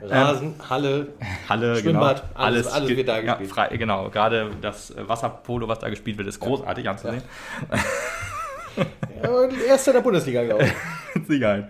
[0.01, 1.09] Rasen, Halle,
[1.49, 2.45] Halle, Schwimmbad, genau.
[2.45, 3.49] alles, alles wird da gespielt.
[3.49, 6.93] Ja, frei, genau, gerade das Wasserpolo, was da gespielt wird, ist großartig ja.
[6.93, 7.23] anzusehen.
[7.71, 9.49] Ja.
[9.69, 11.29] Erster der Bundesliga, glaube ich.
[11.29, 11.69] Egal.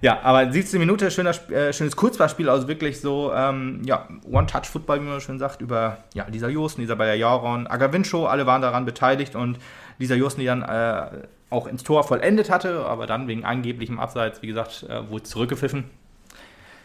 [0.00, 5.06] Ja, aber 17 Minute, schöner, äh, schönes Kurzballspiel, also wirklich so, ähm, ja, One-Touch-Football, wie
[5.06, 9.58] man schön sagt, über ja, Lisa Josten, Isabella Jaron, Agavincho, alle waren daran beteiligt und
[9.98, 14.40] Lisa Josten, die dann äh, auch ins Tor vollendet hatte, aber dann wegen angeblichem Abseits,
[14.42, 15.84] wie gesagt, äh, wurde zurückgepfiffen.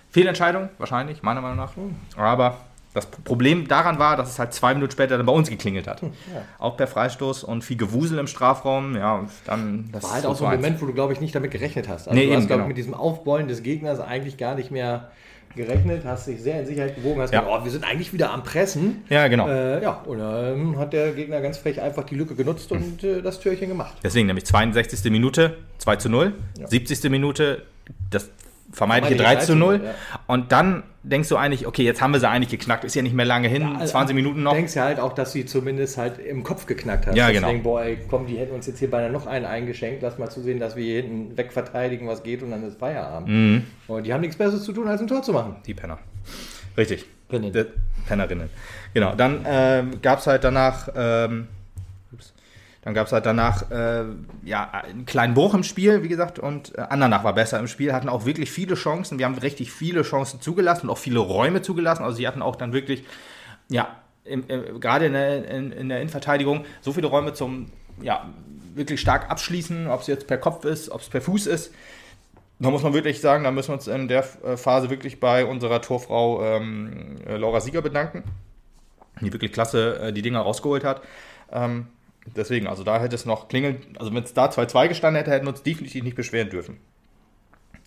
[0.10, 1.74] Fehlentscheidung, wahrscheinlich, meiner Meinung nach.
[2.16, 2.58] Aber
[2.94, 6.02] das Problem daran war, dass es halt zwei Minuten später dann bei uns geklingelt hat.
[6.02, 6.42] Hm, ja.
[6.60, 8.96] Auch per Freistoß und viel Gewusel im Strafraum.
[8.96, 11.52] Ja, dann das war halt auch so ein Moment, wo du, glaube ich, nicht damit
[11.52, 12.08] gerechnet hast.
[12.08, 12.68] Also nee, du hast, glaube genau.
[12.68, 15.10] mit diesem Aufbeulen des Gegners eigentlich gar nicht mehr
[15.56, 17.42] gerechnet, hast dich sehr in Sicherheit gewogen, hast ja.
[17.42, 19.04] gedacht, oh, wir sind eigentlich wieder am Pressen.
[19.10, 19.48] Ja, genau.
[19.48, 22.78] Äh, ja, und dann hat der Gegner ganz frech einfach die Lücke genutzt mhm.
[22.78, 23.94] und äh, das Türchen gemacht.
[24.04, 25.12] Deswegen nämlich 62.
[25.12, 26.68] Minute 2 zu 0, ja.
[26.68, 27.10] 70.
[27.12, 27.64] Minute
[28.10, 28.30] das
[28.74, 29.82] vermeintliche 3 zu 0.
[29.84, 29.92] Ja.
[30.28, 33.16] Und dann denkst du eigentlich, okay, jetzt haben wir sie eigentlich geknackt, ist ja nicht
[33.16, 34.52] mehr lange hin, ja, also 20 Minuten noch.
[34.52, 37.16] Du denkst ja halt auch, dass sie zumindest halt im Kopf geknackt hat.
[37.16, 37.48] Ja, genau.
[37.48, 40.30] Deswegen, boah, ey, komm, die hätten uns jetzt hier beinahe noch einen eingeschenkt, lass mal
[40.30, 43.30] zusehen, dass wir hier hinten wegverteidigen, was geht und dann ist Feierabend.
[43.30, 43.64] Mhm.
[43.88, 45.58] Und die haben nichts Besseres zu tun, als ein Tor zu machen.
[45.66, 46.00] Die Penner.
[46.78, 47.06] Richtig.
[48.08, 48.50] Pennerinnen.
[48.94, 49.16] Genau.
[49.16, 51.48] Dann ähm, gab es halt danach ähm,
[52.84, 54.04] Dann gab es halt danach äh,
[54.44, 57.94] ja, einen kleinen Bruch im Spiel, wie gesagt, und äh, Andernach war besser im Spiel,
[57.94, 59.20] hatten auch wirklich viele Chancen.
[59.20, 62.04] Wir haben richtig viele Chancen zugelassen und auch viele Räume zugelassen.
[62.04, 63.06] Also sie hatten auch dann wirklich,
[63.70, 68.26] ja, im, im, gerade in der, in, in der Innenverteidigung so viele Räume zum, ja,
[68.76, 71.74] wirklich stark abschließen, ob es jetzt per Kopf ist, ob es per Fuß ist.
[72.60, 75.46] Da muss man wirklich sagen, da müssen wir uns in der äh, Phase wirklich bei
[75.46, 78.24] unserer Torfrau ähm, äh, Laura Sieger bedanken,
[79.22, 81.02] die wirklich klasse äh, die Dinger rausgeholt hat.
[81.52, 81.88] Ähm,
[82.26, 85.46] deswegen, also da hätte es noch klingeln, also wenn es da 2-2 gestanden hätte, hätten
[85.46, 86.80] wir uns definitiv nicht beschweren dürfen.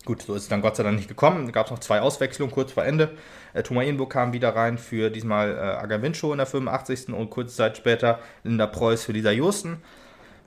[0.07, 1.47] Gut, so ist es dann Gott sei Dank nicht gekommen.
[1.47, 3.17] Da gab es noch zwei Auswechslungen kurz vor Ende.
[3.53, 7.09] Äh, Thomas Inburg kam wieder rein für diesmal äh, Agavincho in der 85.
[7.09, 9.81] und kurze Zeit später Linda Preuß für Lisa Justen.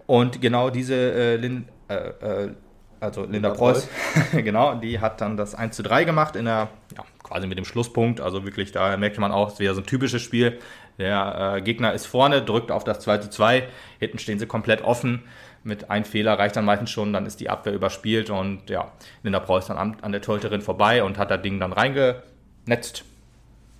[0.06, 2.54] Und genau diese äh, Lin, äh, äh,
[3.00, 3.86] also Linda, Linda Preuß,
[4.32, 7.66] genau, die hat dann das 1 zu 3 gemacht in der, ja, quasi mit dem
[7.66, 8.22] Schlusspunkt.
[8.22, 10.58] Also wirklich, da merkte man auch, es wäre so ein typisches Spiel.
[11.00, 13.66] Der äh, Gegner ist vorne, drückt auf das 2 zu 2,
[13.98, 15.22] hinten stehen sie komplett offen.
[15.64, 19.40] Mit einem Fehler reicht dann meistens schon, dann ist die Abwehr überspielt und ja, Linda
[19.40, 23.04] Preuß dann an, an der Torhüterin vorbei und hat das Ding dann reingenetzt.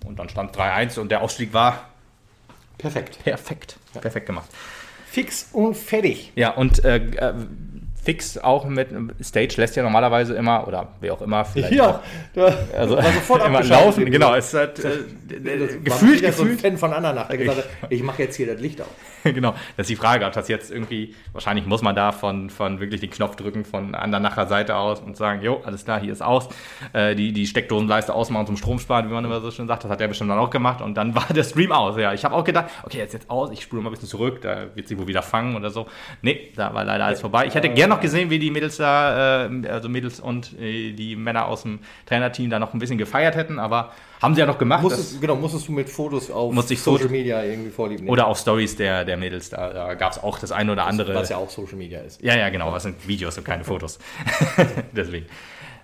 [0.03, 1.89] Und dann stand 3-1 und der Ausstieg war
[2.79, 3.23] perfekt.
[3.23, 3.77] Perfekt.
[3.93, 4.01] Ja.
[4.01, 4.49] Perfekt gemacht.
[5.05, 6.31] Fix und fertig.
[6.35, 7.33] Ja, und äh, äh
[8.03, 8.89] fix auch mit
[9.23, 11.73] Stage lässt ja normalerweise immer, oder wer auch immer, vielleicht.
[11.73, 12.01] Ja,
[12.33, 14.09] da also sofort immer laufen.
[14.09, 14.89] Genau, es hat äh,
[15.83, 16.33] gefühlt, gefühlt.
[16.33, 18.87] So ein Fan von Andernach, der gesagt hat, ich mache jetzt hier das Licht auf.
[19.23, 22.79] genau, das ist die Frage, ob das jetzt irgendwie, wahrscheinlich muss man da von, von
[22.79, 26.23] wirklich den Knopf drücken von Andernacher Seite aus und sagen, jo, alles klar, hier ist
[26.23, 26.49] aus.
[26.93, 29.91] Äh, die, die Steckdosenleiste ausmachen zum Strom sparen, wie man immer so schön sagt, das
[29.91, 31.97] hat er bestimmt dann auch gemacht und dann war der Stream aus.
[31.97, 34.41] Ja, ich habe auch gedacht, okay, jetzt jetzt aus, ich spule mal ein bisschen zurück,
[34.41, 35.85] da wird sie wohl wieder fangen oder so.
[36.21, 37.45] Nee, da war leider alles vorbei.
[37.45, 41.15] Ich hätte gerne noch gesehen, wie die Mädels da, äh, also Mädels und äh, die
[41.15, 44.57] Männer aus dem Trainerteam da noch ein bisschen gefeiert hätten, aber haben sie ja noch
[44.57, 44.81] gemacht.
[44.81, 48.07] Musstest, genau, musstest du mit Fotos auf Social Media irgendwie vorlieben.
[48.07, 51.13] Oder auf Stories der, der Mädels, da, da gab es auch das eine oder andere.
[51.15, 52.21] Was ja auch Social Media ist.
[52.21, 53.99] Ja, ja, genau, was sind Videos und keine Fotos.
[54.91, 55.25] Deswegen.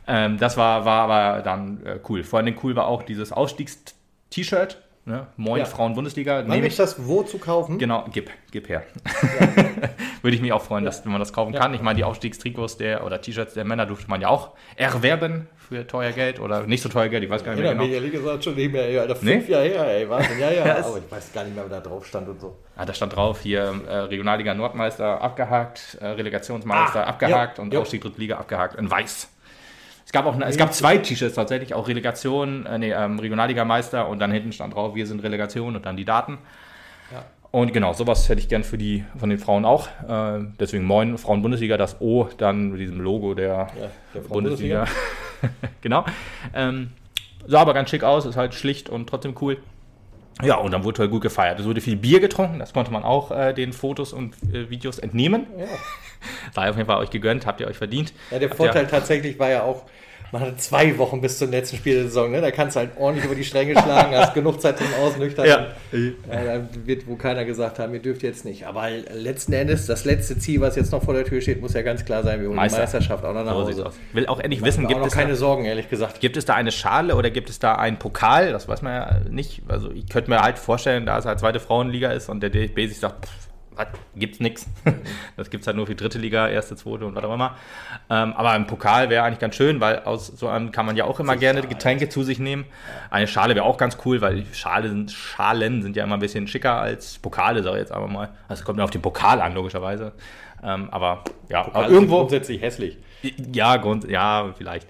[0.08, 2.24] Ähm, das war, war aber dann äh, cool.
[2.24, 5.26] Vor allem cool war auch dieses Ausstiegs-T-Shirt Ne?
[5.38, 5.66] Moin, ja.
[5.66, 6.44] Frauen-Bundesliga.
[6.48, 7.78] Wann gibt das wo zu kaufen?
[7.78, 8.84] Genau, gib, gib her.
[9.06, 9.48] Ja.
[10.22, 10.90] Würde ich mich auch freuen, ja.
[10.90, 11.74] dass man das kaufen kann.
[11.74, 15.88] Ich meine, die Aufstiegstrikots der oder T-Shirts der Männer durfte man ja auch erwerben für
[15.88, 17.84] teuer Geld oder nicht so teuer Geld, ich weiß gar nicht mehr genau.
[17.84, 19.52] Media League ist schon nicht mehr, Alter, fünf nee?
[19.52, 22.06] Jahre her, ey, Wahnsinn, ja, ja, aber ich weiß gar nicht mehr, wer da drauf
[22.06, 22.56] stand und so.
[22.76, 28.02] Ah, da stand drauf, hier äh, Regionalliga Nordmeister abgehakt, äh, Relegationsmeister ah, abgehakt und Aufstieg
[28.02, 29.30] Drittliga abgehakt in weiß.
[30.08, 34.08] Es gab auch eine, es gab zwei T-Shirts tatsächlich, auch Relegation, äh, nee, ähm, Regionalligameister
[34.08, 36.38] und dann hinten stand drauf, wir sind Relegation und dann die Daten.
[37.12, 37.26] Ja.
[37.52, 39.90] Und genau, sowas hätte ich gern für die von den Frauen auch.
[40.08, 44.86] Äh, deswegen Moin, Frauen-Bundesliga, das O dann mit diesem Logo der, ja, der Bundesliga.
[45.82, 46.06] genau.
[46.54, 46.92] Ähm,
[47.46, 49.58] sah aber ganz schick aus, ist halt schlicht und trotzdem cool.
[50.42, 51.60] Ja, und dann wurde halt gut gefeiert.
[51.60, 55.00] Es wurde viel Bier getrunken, das konnte man auch äh, den Fotos und äh, Videos
[55.00, 55.48] entnehmen.
[55.60, 55.66] Ja.
[56.54, 58.14] Sei auf jeden Fall euch gegönnt, habt ihr euch verdient.
[58.32, 59.86] Ja, der Vorteil ja tatsächlich war ja auch,
[60.32, 62.42] man hatte zwei Wochen bis zum letzten Spiel der Saison, ne?
[62.42, 65.46] da kannst du halt ordentlich über die Stränge schlagen, hast genug Zeit zum Ausnüchtern.
[65.46, 65.68] Ja.
[65.92, 68.68] Äh, dann wird wo keiner gesagt haben, ihr dürft jetzt nicht.
[68.68, 71.82] Aber letzten Endes, das letzte Ziel, was jetzt noch vor der Tür steht, muss ja
[71.82, 72.78] ganz klar sein, wir holen Meister.
[72.78, 73.74] die Meisterschaft auch noch nach Hause.
[73.74, 76.20] So will auch endlich wissen, gibt es keine da, Sorgen, ehrlich gesagt.
[76.20, 78.52] Gibt es da eine Schale oder gibt es da einen Pokal?
[78.52, 79.62] Das weiß man ja nicht.
[79.68, 82.88] Also ich könnte mir halt vorstellen, da es halt zweite Frauenliga ist und der DFB
[82.88, 83.47] sich sagt, pff,
[83.78, 84.68] was, gibt's nichts.
[85.36, 87.56] Das gibt es halt nur für die dritte Liga, erste, zweite und was auch immer.
[88.10, 91.06] Ähm, aber ein Pokal wäre eigentlich ganz schön, weil aus so einem kann man ja
[91.06, 92.66] auch immer Sicher, gerne Getränke zu sich nehmen.
[93.12, 96.48] Eine Schale wäre auch ganz cool, weil Schale sind, Schalen sind ja immer ein bisschen
[96.48, 98.30] schicker als Pokale, sag ich jetzt aber mal.
[98.48, 100.14] Also kommt mir auf den Pokal an, logischerweise.
[100.64, 102.18] Ähm, aber ja, Pokal aber irgendwo.
[102.20, 102.98] grundsätzlich hässlich.
[103.52, 104.88] Ja, Grund, ja, vielleicht.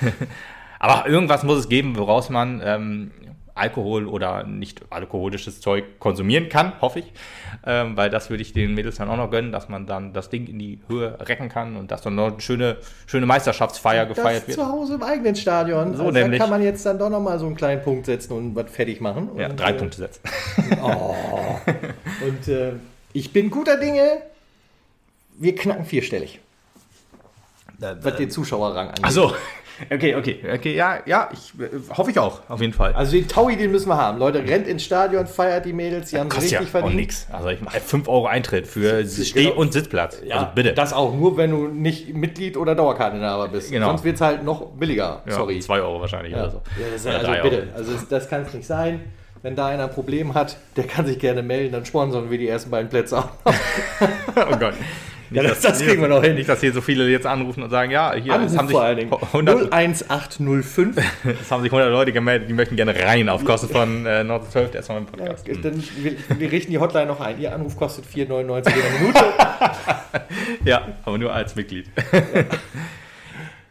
[0.78, 3.10] aber irgendwas muss es geben, woraus man ähm,
[3.60, 7.12] Alkohol oder nicht alkoholisches Zeug konsumieren kann, hoffe ich.
[7.66, 10.30] Ähm, weil das würde ich den Mädels dann auch noch gönnen, dass man dann das
[10.30, 14.16] Ding in die Höhe recken kann und dass dann noch eine schöne, schöne Meisterschaftsfeier das
[14.16, 14.58] gefeiert wird.
[14.58, 15.94] Zu Hause im eigenen Stadion.
[15.94, 16.38] So also nämlich.
[16.38, 19.00] Da kann man jetzt dann doch nochmal so einen kleinen Punkt setzen und was fertig
[19.00, 19.30] machen.
[19.36, 20.22] Ja, drei äh, Punkte setzen.
[20.82, 21.14] Oh.
[22.26, 22.72] und äh,
[23.12, 24.22] ich bin guter Dinge.
[25.38, 26.40] Wir knacken vierstellig.
[27.78, 29.04] was den Zuschauerrang angeht.
[29.04, 29.34] Achso.
[29.88, 32.92] Okay, okay, okay, ja, ja, ich äh, hoffe ich auch, auf jeden Fall.
[32.92, 34.18] Also den Taui, den müssen wir haben.
[34.18, 36.96] Leute, rennt ins Stadion, feiert die Mädels, die haben es richtig ja verdient.
[36.96, 37.26] nichts.
[37.32, 39.56] Also ich meine 5 Euro Eintritt für Steh- genau.
[39.56, 40.20] und Sitzplatz.
[40.24, 40.74] Ja, also bitte.
[40.74, 43.70] Das auch nur, wenn du nicht Mitglied oder Dauerkarteninhaber bist.
[43.70, 43.88] Genau.
[43.88, 45.22] Sonst wird es halt noch billiger.
[45.26, 45.60] Ja, Sorry.
[45.60, 46.42] 2 Euro wahrscheinlich ja.
[46.42, 46.62] oder so.
[46.78, 49.00] Ja, das ist, also bitte, also das kann es nicht sein.
[49.42, 52.46] Wenn da einer ein Problem hat, der kann sich gerne melden, dann sponsern wir die
[52.48, 53.30] ersten beiden Plätze auch.
[53.46, 54.74] oh Gott.
[55.30, 56.34] Nicht, Ja, das- das kriegen wir noch hin.
[56.34, 58.82] Nicht, dass hier so viele jetzt anrufen und sagen, ja, hier Anruf haben, sich vor
[58.82, 59.12] allen Dingen.
[59.32, 60.96] 100, 01805.
[61.40, 64.50] es haben sich 100 Leute gemeldet, die möchten gerne rein auf Kosten von äh, Nord
[64.50, 65.48] 12, der ist mal im Ja, Podcast.
[65.64, 67.40] dann, wir, wir richten die Hotline noch ein.
[67.40, 69.24] Ihr Anruf kostet 4,99 in der Minute.
[70.64, 71.86] Ja, aber nur als Mitglied.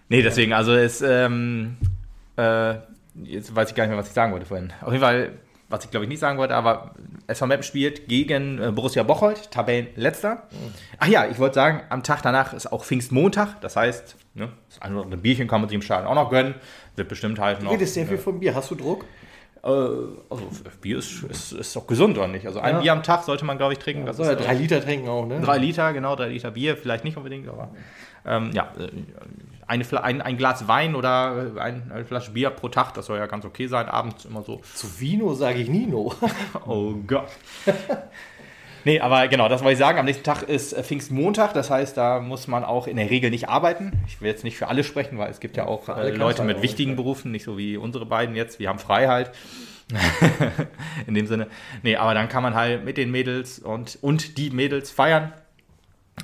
[0.07, 1.77] nee, deswegen, also es, ähm,
[2.37, 2.75] äh,
[3.23, 4.71] jetzt weiß ich gar nicht mehr, was ich sagen wollte vorhin.
[4.81, 5.31] Auf jeden Fall,
[5.69, 6.95] was ich glaube ich nicht sagen wollte, aber
[7.27, 10.43] SV Meppen spielt gegen äh, Borussia Bocholt, Tabellenletzter.
[10.97, 14.81] Ach ja, ich wollte sagen, am Tag danach ist auch Pfingstmontag, das heißt, ne, das
[14.81, 16.55] eine oder andere Bierchen kann man sich im Stadion auch noch gönnen.
[16.95, 17.69] Wird bestimmt halt noch.
[17.69, 18.55] Du redest sehr viel von Bier.
[18.55, 19.05] Hast du Druck?
[19.63, 20.47] Äh, also
[20.81, 22.45] Bier ist, ist, ist doch gesund, oder nicht?
[22.47, 22.81] Also ein Ja.
[22.81, 24.05] Bier am Tag sollte man, glaube ich, trinken.
[24.05, 25.39] Das ja ist, äh, drei Liter trinken auch, ne?
[25.41, 27.69] Drei Liter, genau, drei Liter Bier, vielleicht nicht unbedingt, aber
[28.25, 28.89] ähm, ja, äh,
[29.69, 33.27] eine, ein, ein Glas Wein oder ein, eine Flasche Bier pro Tag, das soll ja
[33.27, 34.61] ganz okay sein, abends immer so.
[34.73, 36.13] Zu Vino sage ich Nino.
[36.65, 37.29] Oh Gott.
[38.83, 39.99] nee, aber genau, das wollte ich sagen.
[39.99, 43.29] Am nächsten Tag ist äh, Pfingstmontag, das heißt, da muss man auch in der Regel
[43.29, 44.03] nicht arbeiten.
[44.07, 46.47] Ich will jetzt nicht für alle sprechen, weil es gibt ja auch äh, Leute halt
[46.47, 46.95] mit auch wichtigen.
[46.95, 48.59] Berufen, nicht so wie unsere beiden jetzt.
[48.59, 49.31] Wir haben Freiheit.
[51.07, 51.47] in dem Sinne.
[51.83, 55.33] Nee, aber dann kann man halt mit den Mädels und, und die Mädels feiern.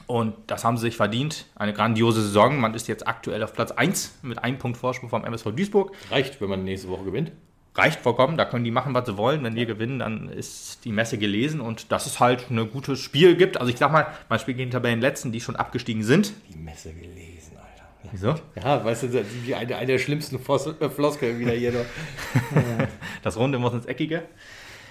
[0.08, 1.46] Und das haben sie sich verdient.
[1.56, 2.60] Eine grandiose Saison.
[2.60, 5.93] Man ist jetzt aktuell auf Platz 1 mit einem Punkt Vorsprung vom MSV Duisburg.
[6.12, 7.32] Reicht, wenn man nächste Woche gewinnt.
[7.78, 9.43] Reicht vollkommen, da können die machen, was sie wollen.
[9.43, 13.36] Wenn wir gewinnen, dann ist die Messe gelesen und dass es halt ein gutes Spiel
[13.36, 13.58] gibt.
[13.58, 16.32] Also ich sag mal, man spielt gegen Tabellenletzten, die schon abgestiegen sind.
[16.54, 18.12] Die Messe gelesen, Alter.
[18.14, 18.36] Wieso?
[18.56, 19.26] Ja, weißt du,
[19.58, 21.86] eine, eine der schlimmsten äh, Floskeln wieder hier noch.
[23.24, 24.24] Das Runde muss ins Eckige.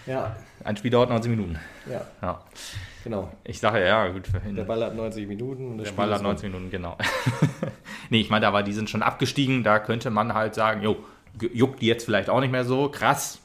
[0.07, 1.59] Ja, Ein Spiel dauert 90 Minuten.
[1.91, 2.41] ja, Ja.
[3.03, 3.31] genau.
[3.45, 4.29] Ich sage ja, gut.
[4.45, 5.73] Der Ball hat 90 Minuten.
[5.73, 6.97] Und Der Spiel Ball hat ist 90 Minuten, genau.
[8.11, 9.63] nee, ich meine, aber die sind schon abgestiegen.
[9.63, 10.97] Da könnte man halt sagen, jo,
[11.53, 12.89] juckt die jetzt vielleicht auch nicht mehr so.
[12.91, 13.41] Krass.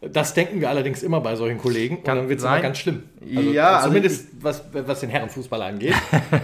[0.00, 1.98] Das denken wir allerdings immer bei solchen Kollegen.
[1.98, 3.04] Und Kann dann wird es immer ganz schlimm.
[3.24, 5.94] Ja, also zumindest was, was den Herrenfußball angeht.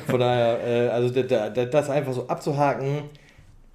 [0.07, 3.11] Von daher, äh, also da, da, das einfach so abzuhaken.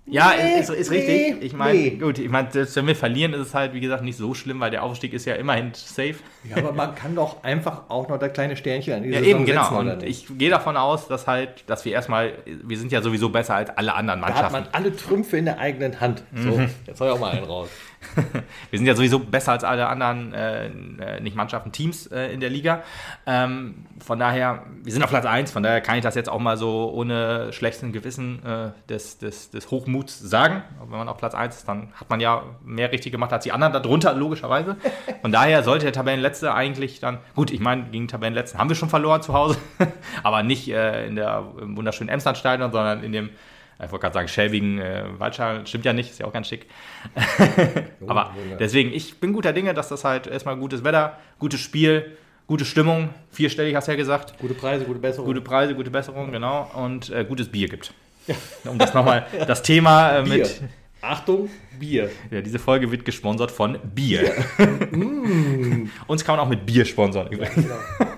[0.06, 1.44] Ja, Nee, ist, ist nee, richtig.
[1.44, 1.90] Ich meine, nee.
[1.92, 4.60] gut, ich meine, selbst wenn wir verlieren, ist es halt, wie gesagt, nicht so schlimm,
[4.60, 6.16] weil der Aufstieg ist ja immerhin safe.
[6.44, 9.30] Ja, aber man kann doch einfach auch noch das kleine Sternchen an die Ja, Saison
[9.32, 9.64] eben, genau.
[9.64, 13.30] setzen, Und ich gehe davon aus, dass halt, dass wir erstmal, wir sind ja sowieso
[13.30, 14.64] besser als alle anderen Da hat Mannschaften.
[14.66, 16.24] man alle Trümpfe in der eigenen Hand.
[16.36, 16.70] So, Mhm.
[16.86, 17.70] jetzt soll ich auch mal einen raus.
[18.70, 22.40] Wir sind ja sowieso besser als alle anderen, äh, äh, nicht Mannschaften, Teams äh, in
[22.40, 22.84] der Liga.
[23.26, 26.40] Ähm, von daher, wir sind auf Platz 1, von daher kann ich das jetzt auch
[26.40, 30.64] mal so ohne schlechten Gewissen äh, des, des, des Hochmuts sagen.
[30.80, 33.52] Wenn man auf Platz 1 ist, dann hat man ja mehr richtig gemacht als die
[33.52, 34.78] anderen darunter, logischerweise.
[35.22, 38.90] Von daher sollte der Tabellenletzte eigentlich dann, gut, ich meine, gegen Tabellenletzten haben wir schon
[38.90, 39.58] verloren zu Hause,
[40.24, 43.30] aber nicht äh, in der im wunderschönen Emslandstadion, sondern in dem
[43.78, 46.68] ich wollte gerade sagen, schäbigen äh, Waldschal, stimmt ja nicht, ist ja auch ganz schick.
[48.08, 48.58] Aber Wunder.
[48.58, 52.18] deswegen, ich bin guter Dinge, dass das halt erstmal gutes Wetter, gutes Spiel,
[52.48, 55.26] gute Stimmung, vierstellig hast du ja gesagt, Gute Preise, gute Besserung.
[55.26, 57.94] gute Preise, gute Besserung, genau, und äh, gutes Bier gibt.
[58.66, 60.38] Um das nochmal, das Thema äh, Bier.
[60.38, 60.62] mit,
[61.02, 62.10] Achtung, Bier.
[62.32, 64.32] ja, diese Folge wird gesponsert von Bier.
[66.08, 67.56] Uns kann man auch mit Bier sponsern übrigens.
[67.56, 67.76] Genau.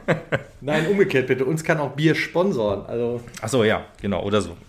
[0.61, 1.45] Nein, umgekehrt bitte.
[1.45, 2.85] Uns kann auch Bier sponsoren.
[2.87, 4.55] Also, Achso, ja, genau, oder so.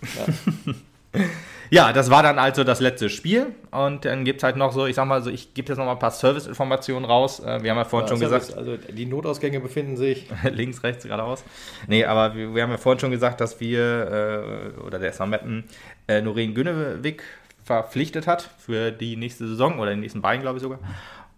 [1.69, 1.91] Ja.
[1.91, 3.47] das war dann also das letzte Spiel.
[3.71, 5.85] Und dann gibt es halt noch so, ich sag mal so, ich gebe jetzt noch
[5.85, 7.39] mal ein paar Service-Informationen raus.
[7.39, 10.27] Äh, Wir haben ja vorhin schon Service, gesagt, Also, die Notausgänge befinden sich.
[10.43, 11.43] links, rechts, geradeaus.
[11.87, 15.25] Nee, aber wir, wir haben ja vorhin schon gesagt, dass wir, äh, oder der SV
[15.25, 15.63] Meppen,
[16.07, 17.23] äh, Noreen Günnewig
[17.63, 20.79] verpflichtet hat für die nächste Saison oder die nächsten beiden, glaube ich sogar.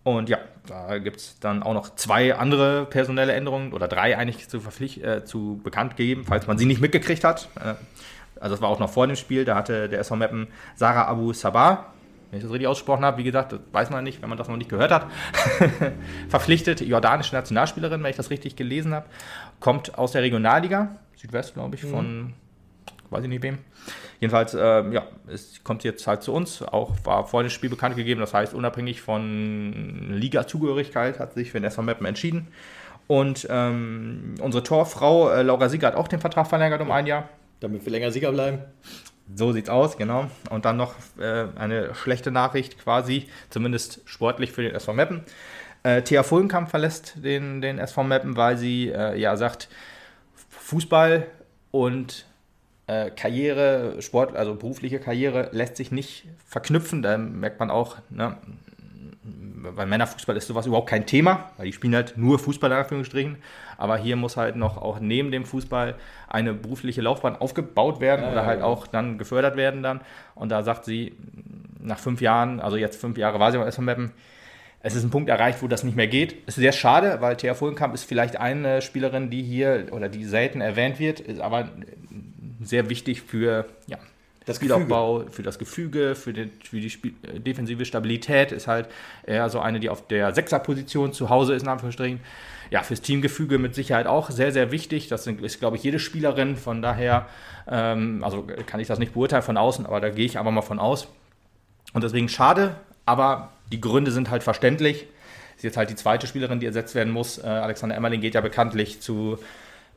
[0.03, 4.47] Und ja, da gibt es dann auch noch zwei andere personelle Änderungen oder drei eigentlich
[4.47, 7.49] zu, verpflicht, äh, zu bekannt gegeben, falls man sie nicht mitgekriegt hat.
[7.59, 7.75] Äh,
[8.39, 11.33] also das war auch noch vor dem Spiel, da hatte der SV Meppen Sarah Abu
[11.33, 11.87] Sabah,
[12.31, 14.47] wenn ich das richtig ausgesprochen habe, wie gesagt, das weiß man nicht, wenn man das
[14.47, 15.07] noch nicht gehört hat,
[16.29, 19.07] verpflichtet, jordanische Nationalspielerin, wenn ich das richtig gelesen habe,
[19.59, 22.33] kommt aus der Regionalliga, Südwest, glaube ich, von,
[23.09, 23.57] weiß ich nicht wem.
[24.19, 27.95] Jedenfalls, ähm, ja, es kommt jetzt halt zu uns, auch war vor dem Spiel bekannt
[27.95, 32.47] gegeben, das heißt, unabhängig von Liga-Zugehörigkeit hat sich für den SV Meppen entschieden.
[33.07, 37.29] Und ähm, unsere Torfrau äh, Laura Sieger hat auch den Vertrag verlängert um ein Jahr.
[37.59, 38.59] Damit wir länger Sieger bleiben.
[39.35, 40.27] So sieht's aus, genau.
[40.49, 45.23] Und dann noch äh, eine schlechte Nachricht quasi, zumindest sportlich für den SV Meppen.
[45.83, 49.69] Äh, Thea Fullenkamp verlässt den, den SV Meppen, weil sie äh, ja sagt,
[50.49, 51.27] Fußball
[51.71, 52.25] und
[52.89, 57.03] äh, Karriere, Sport, also berufliche Karriere lässt sich nicht verknüpfen.
[57.03, 58.35] Da merkt man auch, ne,
[59.75, 63.37] bei Männerfußball ist sowas überhaupt kein Thema, weil die spielen halt nur Fußball in Anführungsstrichen.
[63.77, 65.95] Aber hier muss halt noch auch neben dem Fußball
[66.27, 68.65] eine berufliche Laufbahn aufgebaut werden Ja, oder ja, halt ja.
[68.65, 70.01] auch dann gefördert werden dann.
[70.33, 71.15] Und da sagt sie,
[71.79, 74.11] nach fünf Jahren, also jetzt fünf Jahre war sie beim SV Meppen,
[74.81, 76.47] es ist ein Punkt erreicht, wo das nicht mehr geht.
[76.47, 80.61] Ist sehr schade, weil Thea Fullenkamp ist vielleicht eine Spielerin, die hier oder die selten
[80.61, 81.69] erwähnt wird, ist aber
[82.61, 83.97] sehr wichtig für ja,
[84.45, 88.51] das Spielaufbau, für das Gefüge, für die, für die Spiel, äh, defensive Stabilität.
[88.51, 88.87] Ist halt
[89.25, 92.19] eher so eine, die auf der Sechserposition zu Hause ist, in Anführungsstrichen.
[92.71, 95.07] Ja, fürs Teamgefüge mit Sicherheit auch sehr, sehr wichtig.
[95.07, 96.55] Das ist, glaube ich, jede Spielerin.
[96.55, 97.27] Von daher,
[97.67, 100.61] ähm, also kann ich das nicht beurteilen von außen, aber da gehe ich einfach mal
[100.61, 101.07] von aus.
[101.93, 105.07] Und deswegen schade, aber die Gründe sind halt verständlich.
[105.57, 107.37] Ist jetzt halt die zweite Spielerin, die ersetzt werden muss.
[107.37, 109.37] Äh, Alexander Emmerling geht ja bekanntlich zu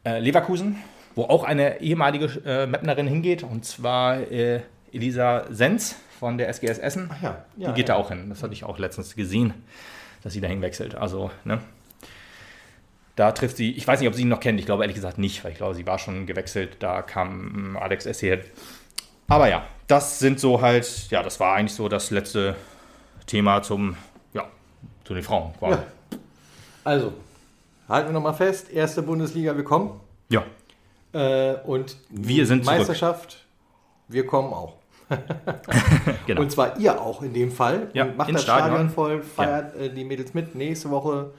[0.04, 0.76] äh, Leverkusen,
[1.14, 4.60] wo auch eine ehemalige äh, Mapnerin hingeht, und zwar äh,
[4.92, 7.10] Elisa Sens von der SGS Essen.
[7.12, 7.94] Ach ja, ja, die geht ja.
[7.94, 8.28] da auch hin.
[8.28, 9.54] Das hatte ich auch letztens gesehen,
[10.22, 10.94] dass sie dahin wechselt.
[10.94, 11.60] Also, ne?
[13.16, 15.18] Da trifft sie, ich weiß nicht, ob sie ihn noch kennt, ich glaube ehrlich gesagt
[15.18, 18.40] nicht, weil ich glaube, sie war schon gewechselt, da kam ähm, Alex Essier.
[19.28, 22.56] Aber ja, das sind so halt, ja, das war eigentlich so das letzte
[23.26, 23.96] Thema zum,
[24.32, 24.48] ja,
[25.04, 25.74] zu den Frauen quasi.
[25.74, 25.84] Ja.
[26.84, 27.12] Also,
[27.88, 30.00] halten wir nochmal fest, erste Bundesliga, wir kommen.
[30.30, 30.44] Ja,
[31.12, 32.78] Äh, und Wir sind zurück.
[32.78, 33.44] Meisterschaft,
[34.08, 34.74] wir kommen auch.
[36.26, 36.40] genau.
[36.40, 37.88] Und zwar ihr auch in dem Fall.
[37.92, 38.90] Ja, macht das Stadion, Stadion.
[38.90, 40.54] voll, feiert äh, die Mädels mit.
[40.54, 41.32] Nächste Woche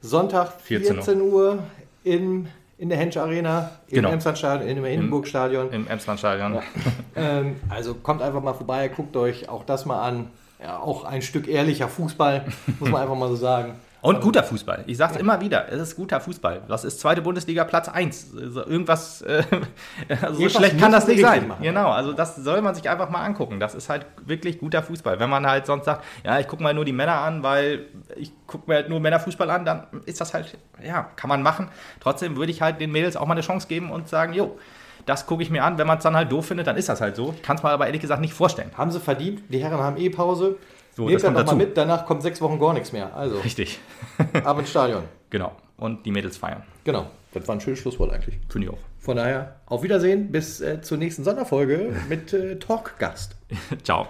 [0.00, 1.58] Sonntag 14 14, Uhr
[2.04, 2.46] in,
[2.78, 4.10] in der Hensch Arena, im Genau.
[4.10, 5.72] Emslandstadion, im Hindenburg-Stadion.
[5.72, 6.60] Im Emslandstadion.
[7.18, 10.28] Ähm, also kommt einfach mal vorbei, guckt euch auch das mal an.
[10.62, 12.44] Ja, auch ein Stück ehrlicher Fußball,
[12.78, 13.76] muss man einfach mal so sagen.
[14.06, 14.84] Und guter Fußball.
[14.86, 16.62] Ich sage es immer wieder, es ist guter Fußball.
[16.68, 18.34] Das ist zweite Bundesliga Platz 1.
[18.40, 19.42] Also irgendwas, äh,
[20.22, 21.48] also so schlecht kann das nicht sein.
[21.48, 21.62] machen.
[21.62, 23.58] Genau, also das soll man sich einfach mal angucken.
[23.58, 25.18] Das ist halt wirklich guter Fußball.
[25.18, 28.30] Wenn man halt sonst sagt, ja, ich gucke mal nur die Männer an, weil ich
[28.46, 31.68] gucke mir halt nur Männerfußball an, dann ist das halt, ja, kann man machen.
[31.98, 34.56] Trotzdem würde ich halt den Mädels auch mal eine Chance geben und sagen, jo,
[35.04, 35.78] das gucke ich mir an.
[35.78, 37.34] Wenn man es dann halt doof findet, dann ist das halt so.
[37.42, 38.70] Kann es mir aber ehrlich gesagt nicht vorstellen.
[38.76, 40.56] Haben sie verdient, die Herren haben eh Pause.
[40.96, 41.56] So, Nehmt das kommt dazu.
[41.56, 43.14] mit, danach kommt sechs Wochen gar nichts mehr.
[43.14, 43.78] Also, Richtig.
[44.42, 45.02] ab ins Stadion.
[45.28, 45.52] Genau.
[45.76, 46.62] Und die Mädels feiern.
[46.84, 48.38] Genau, das war ein schönes Schlusswort eigentlich.
[48.48, 48.78] Finde ich auch.
[49.00, 53.36] Von daher, auf Wiedersehen, bis äh, zur nächsten Sonderfolge mit äh, Talkgast.
[53.82, 54.06] Ciao.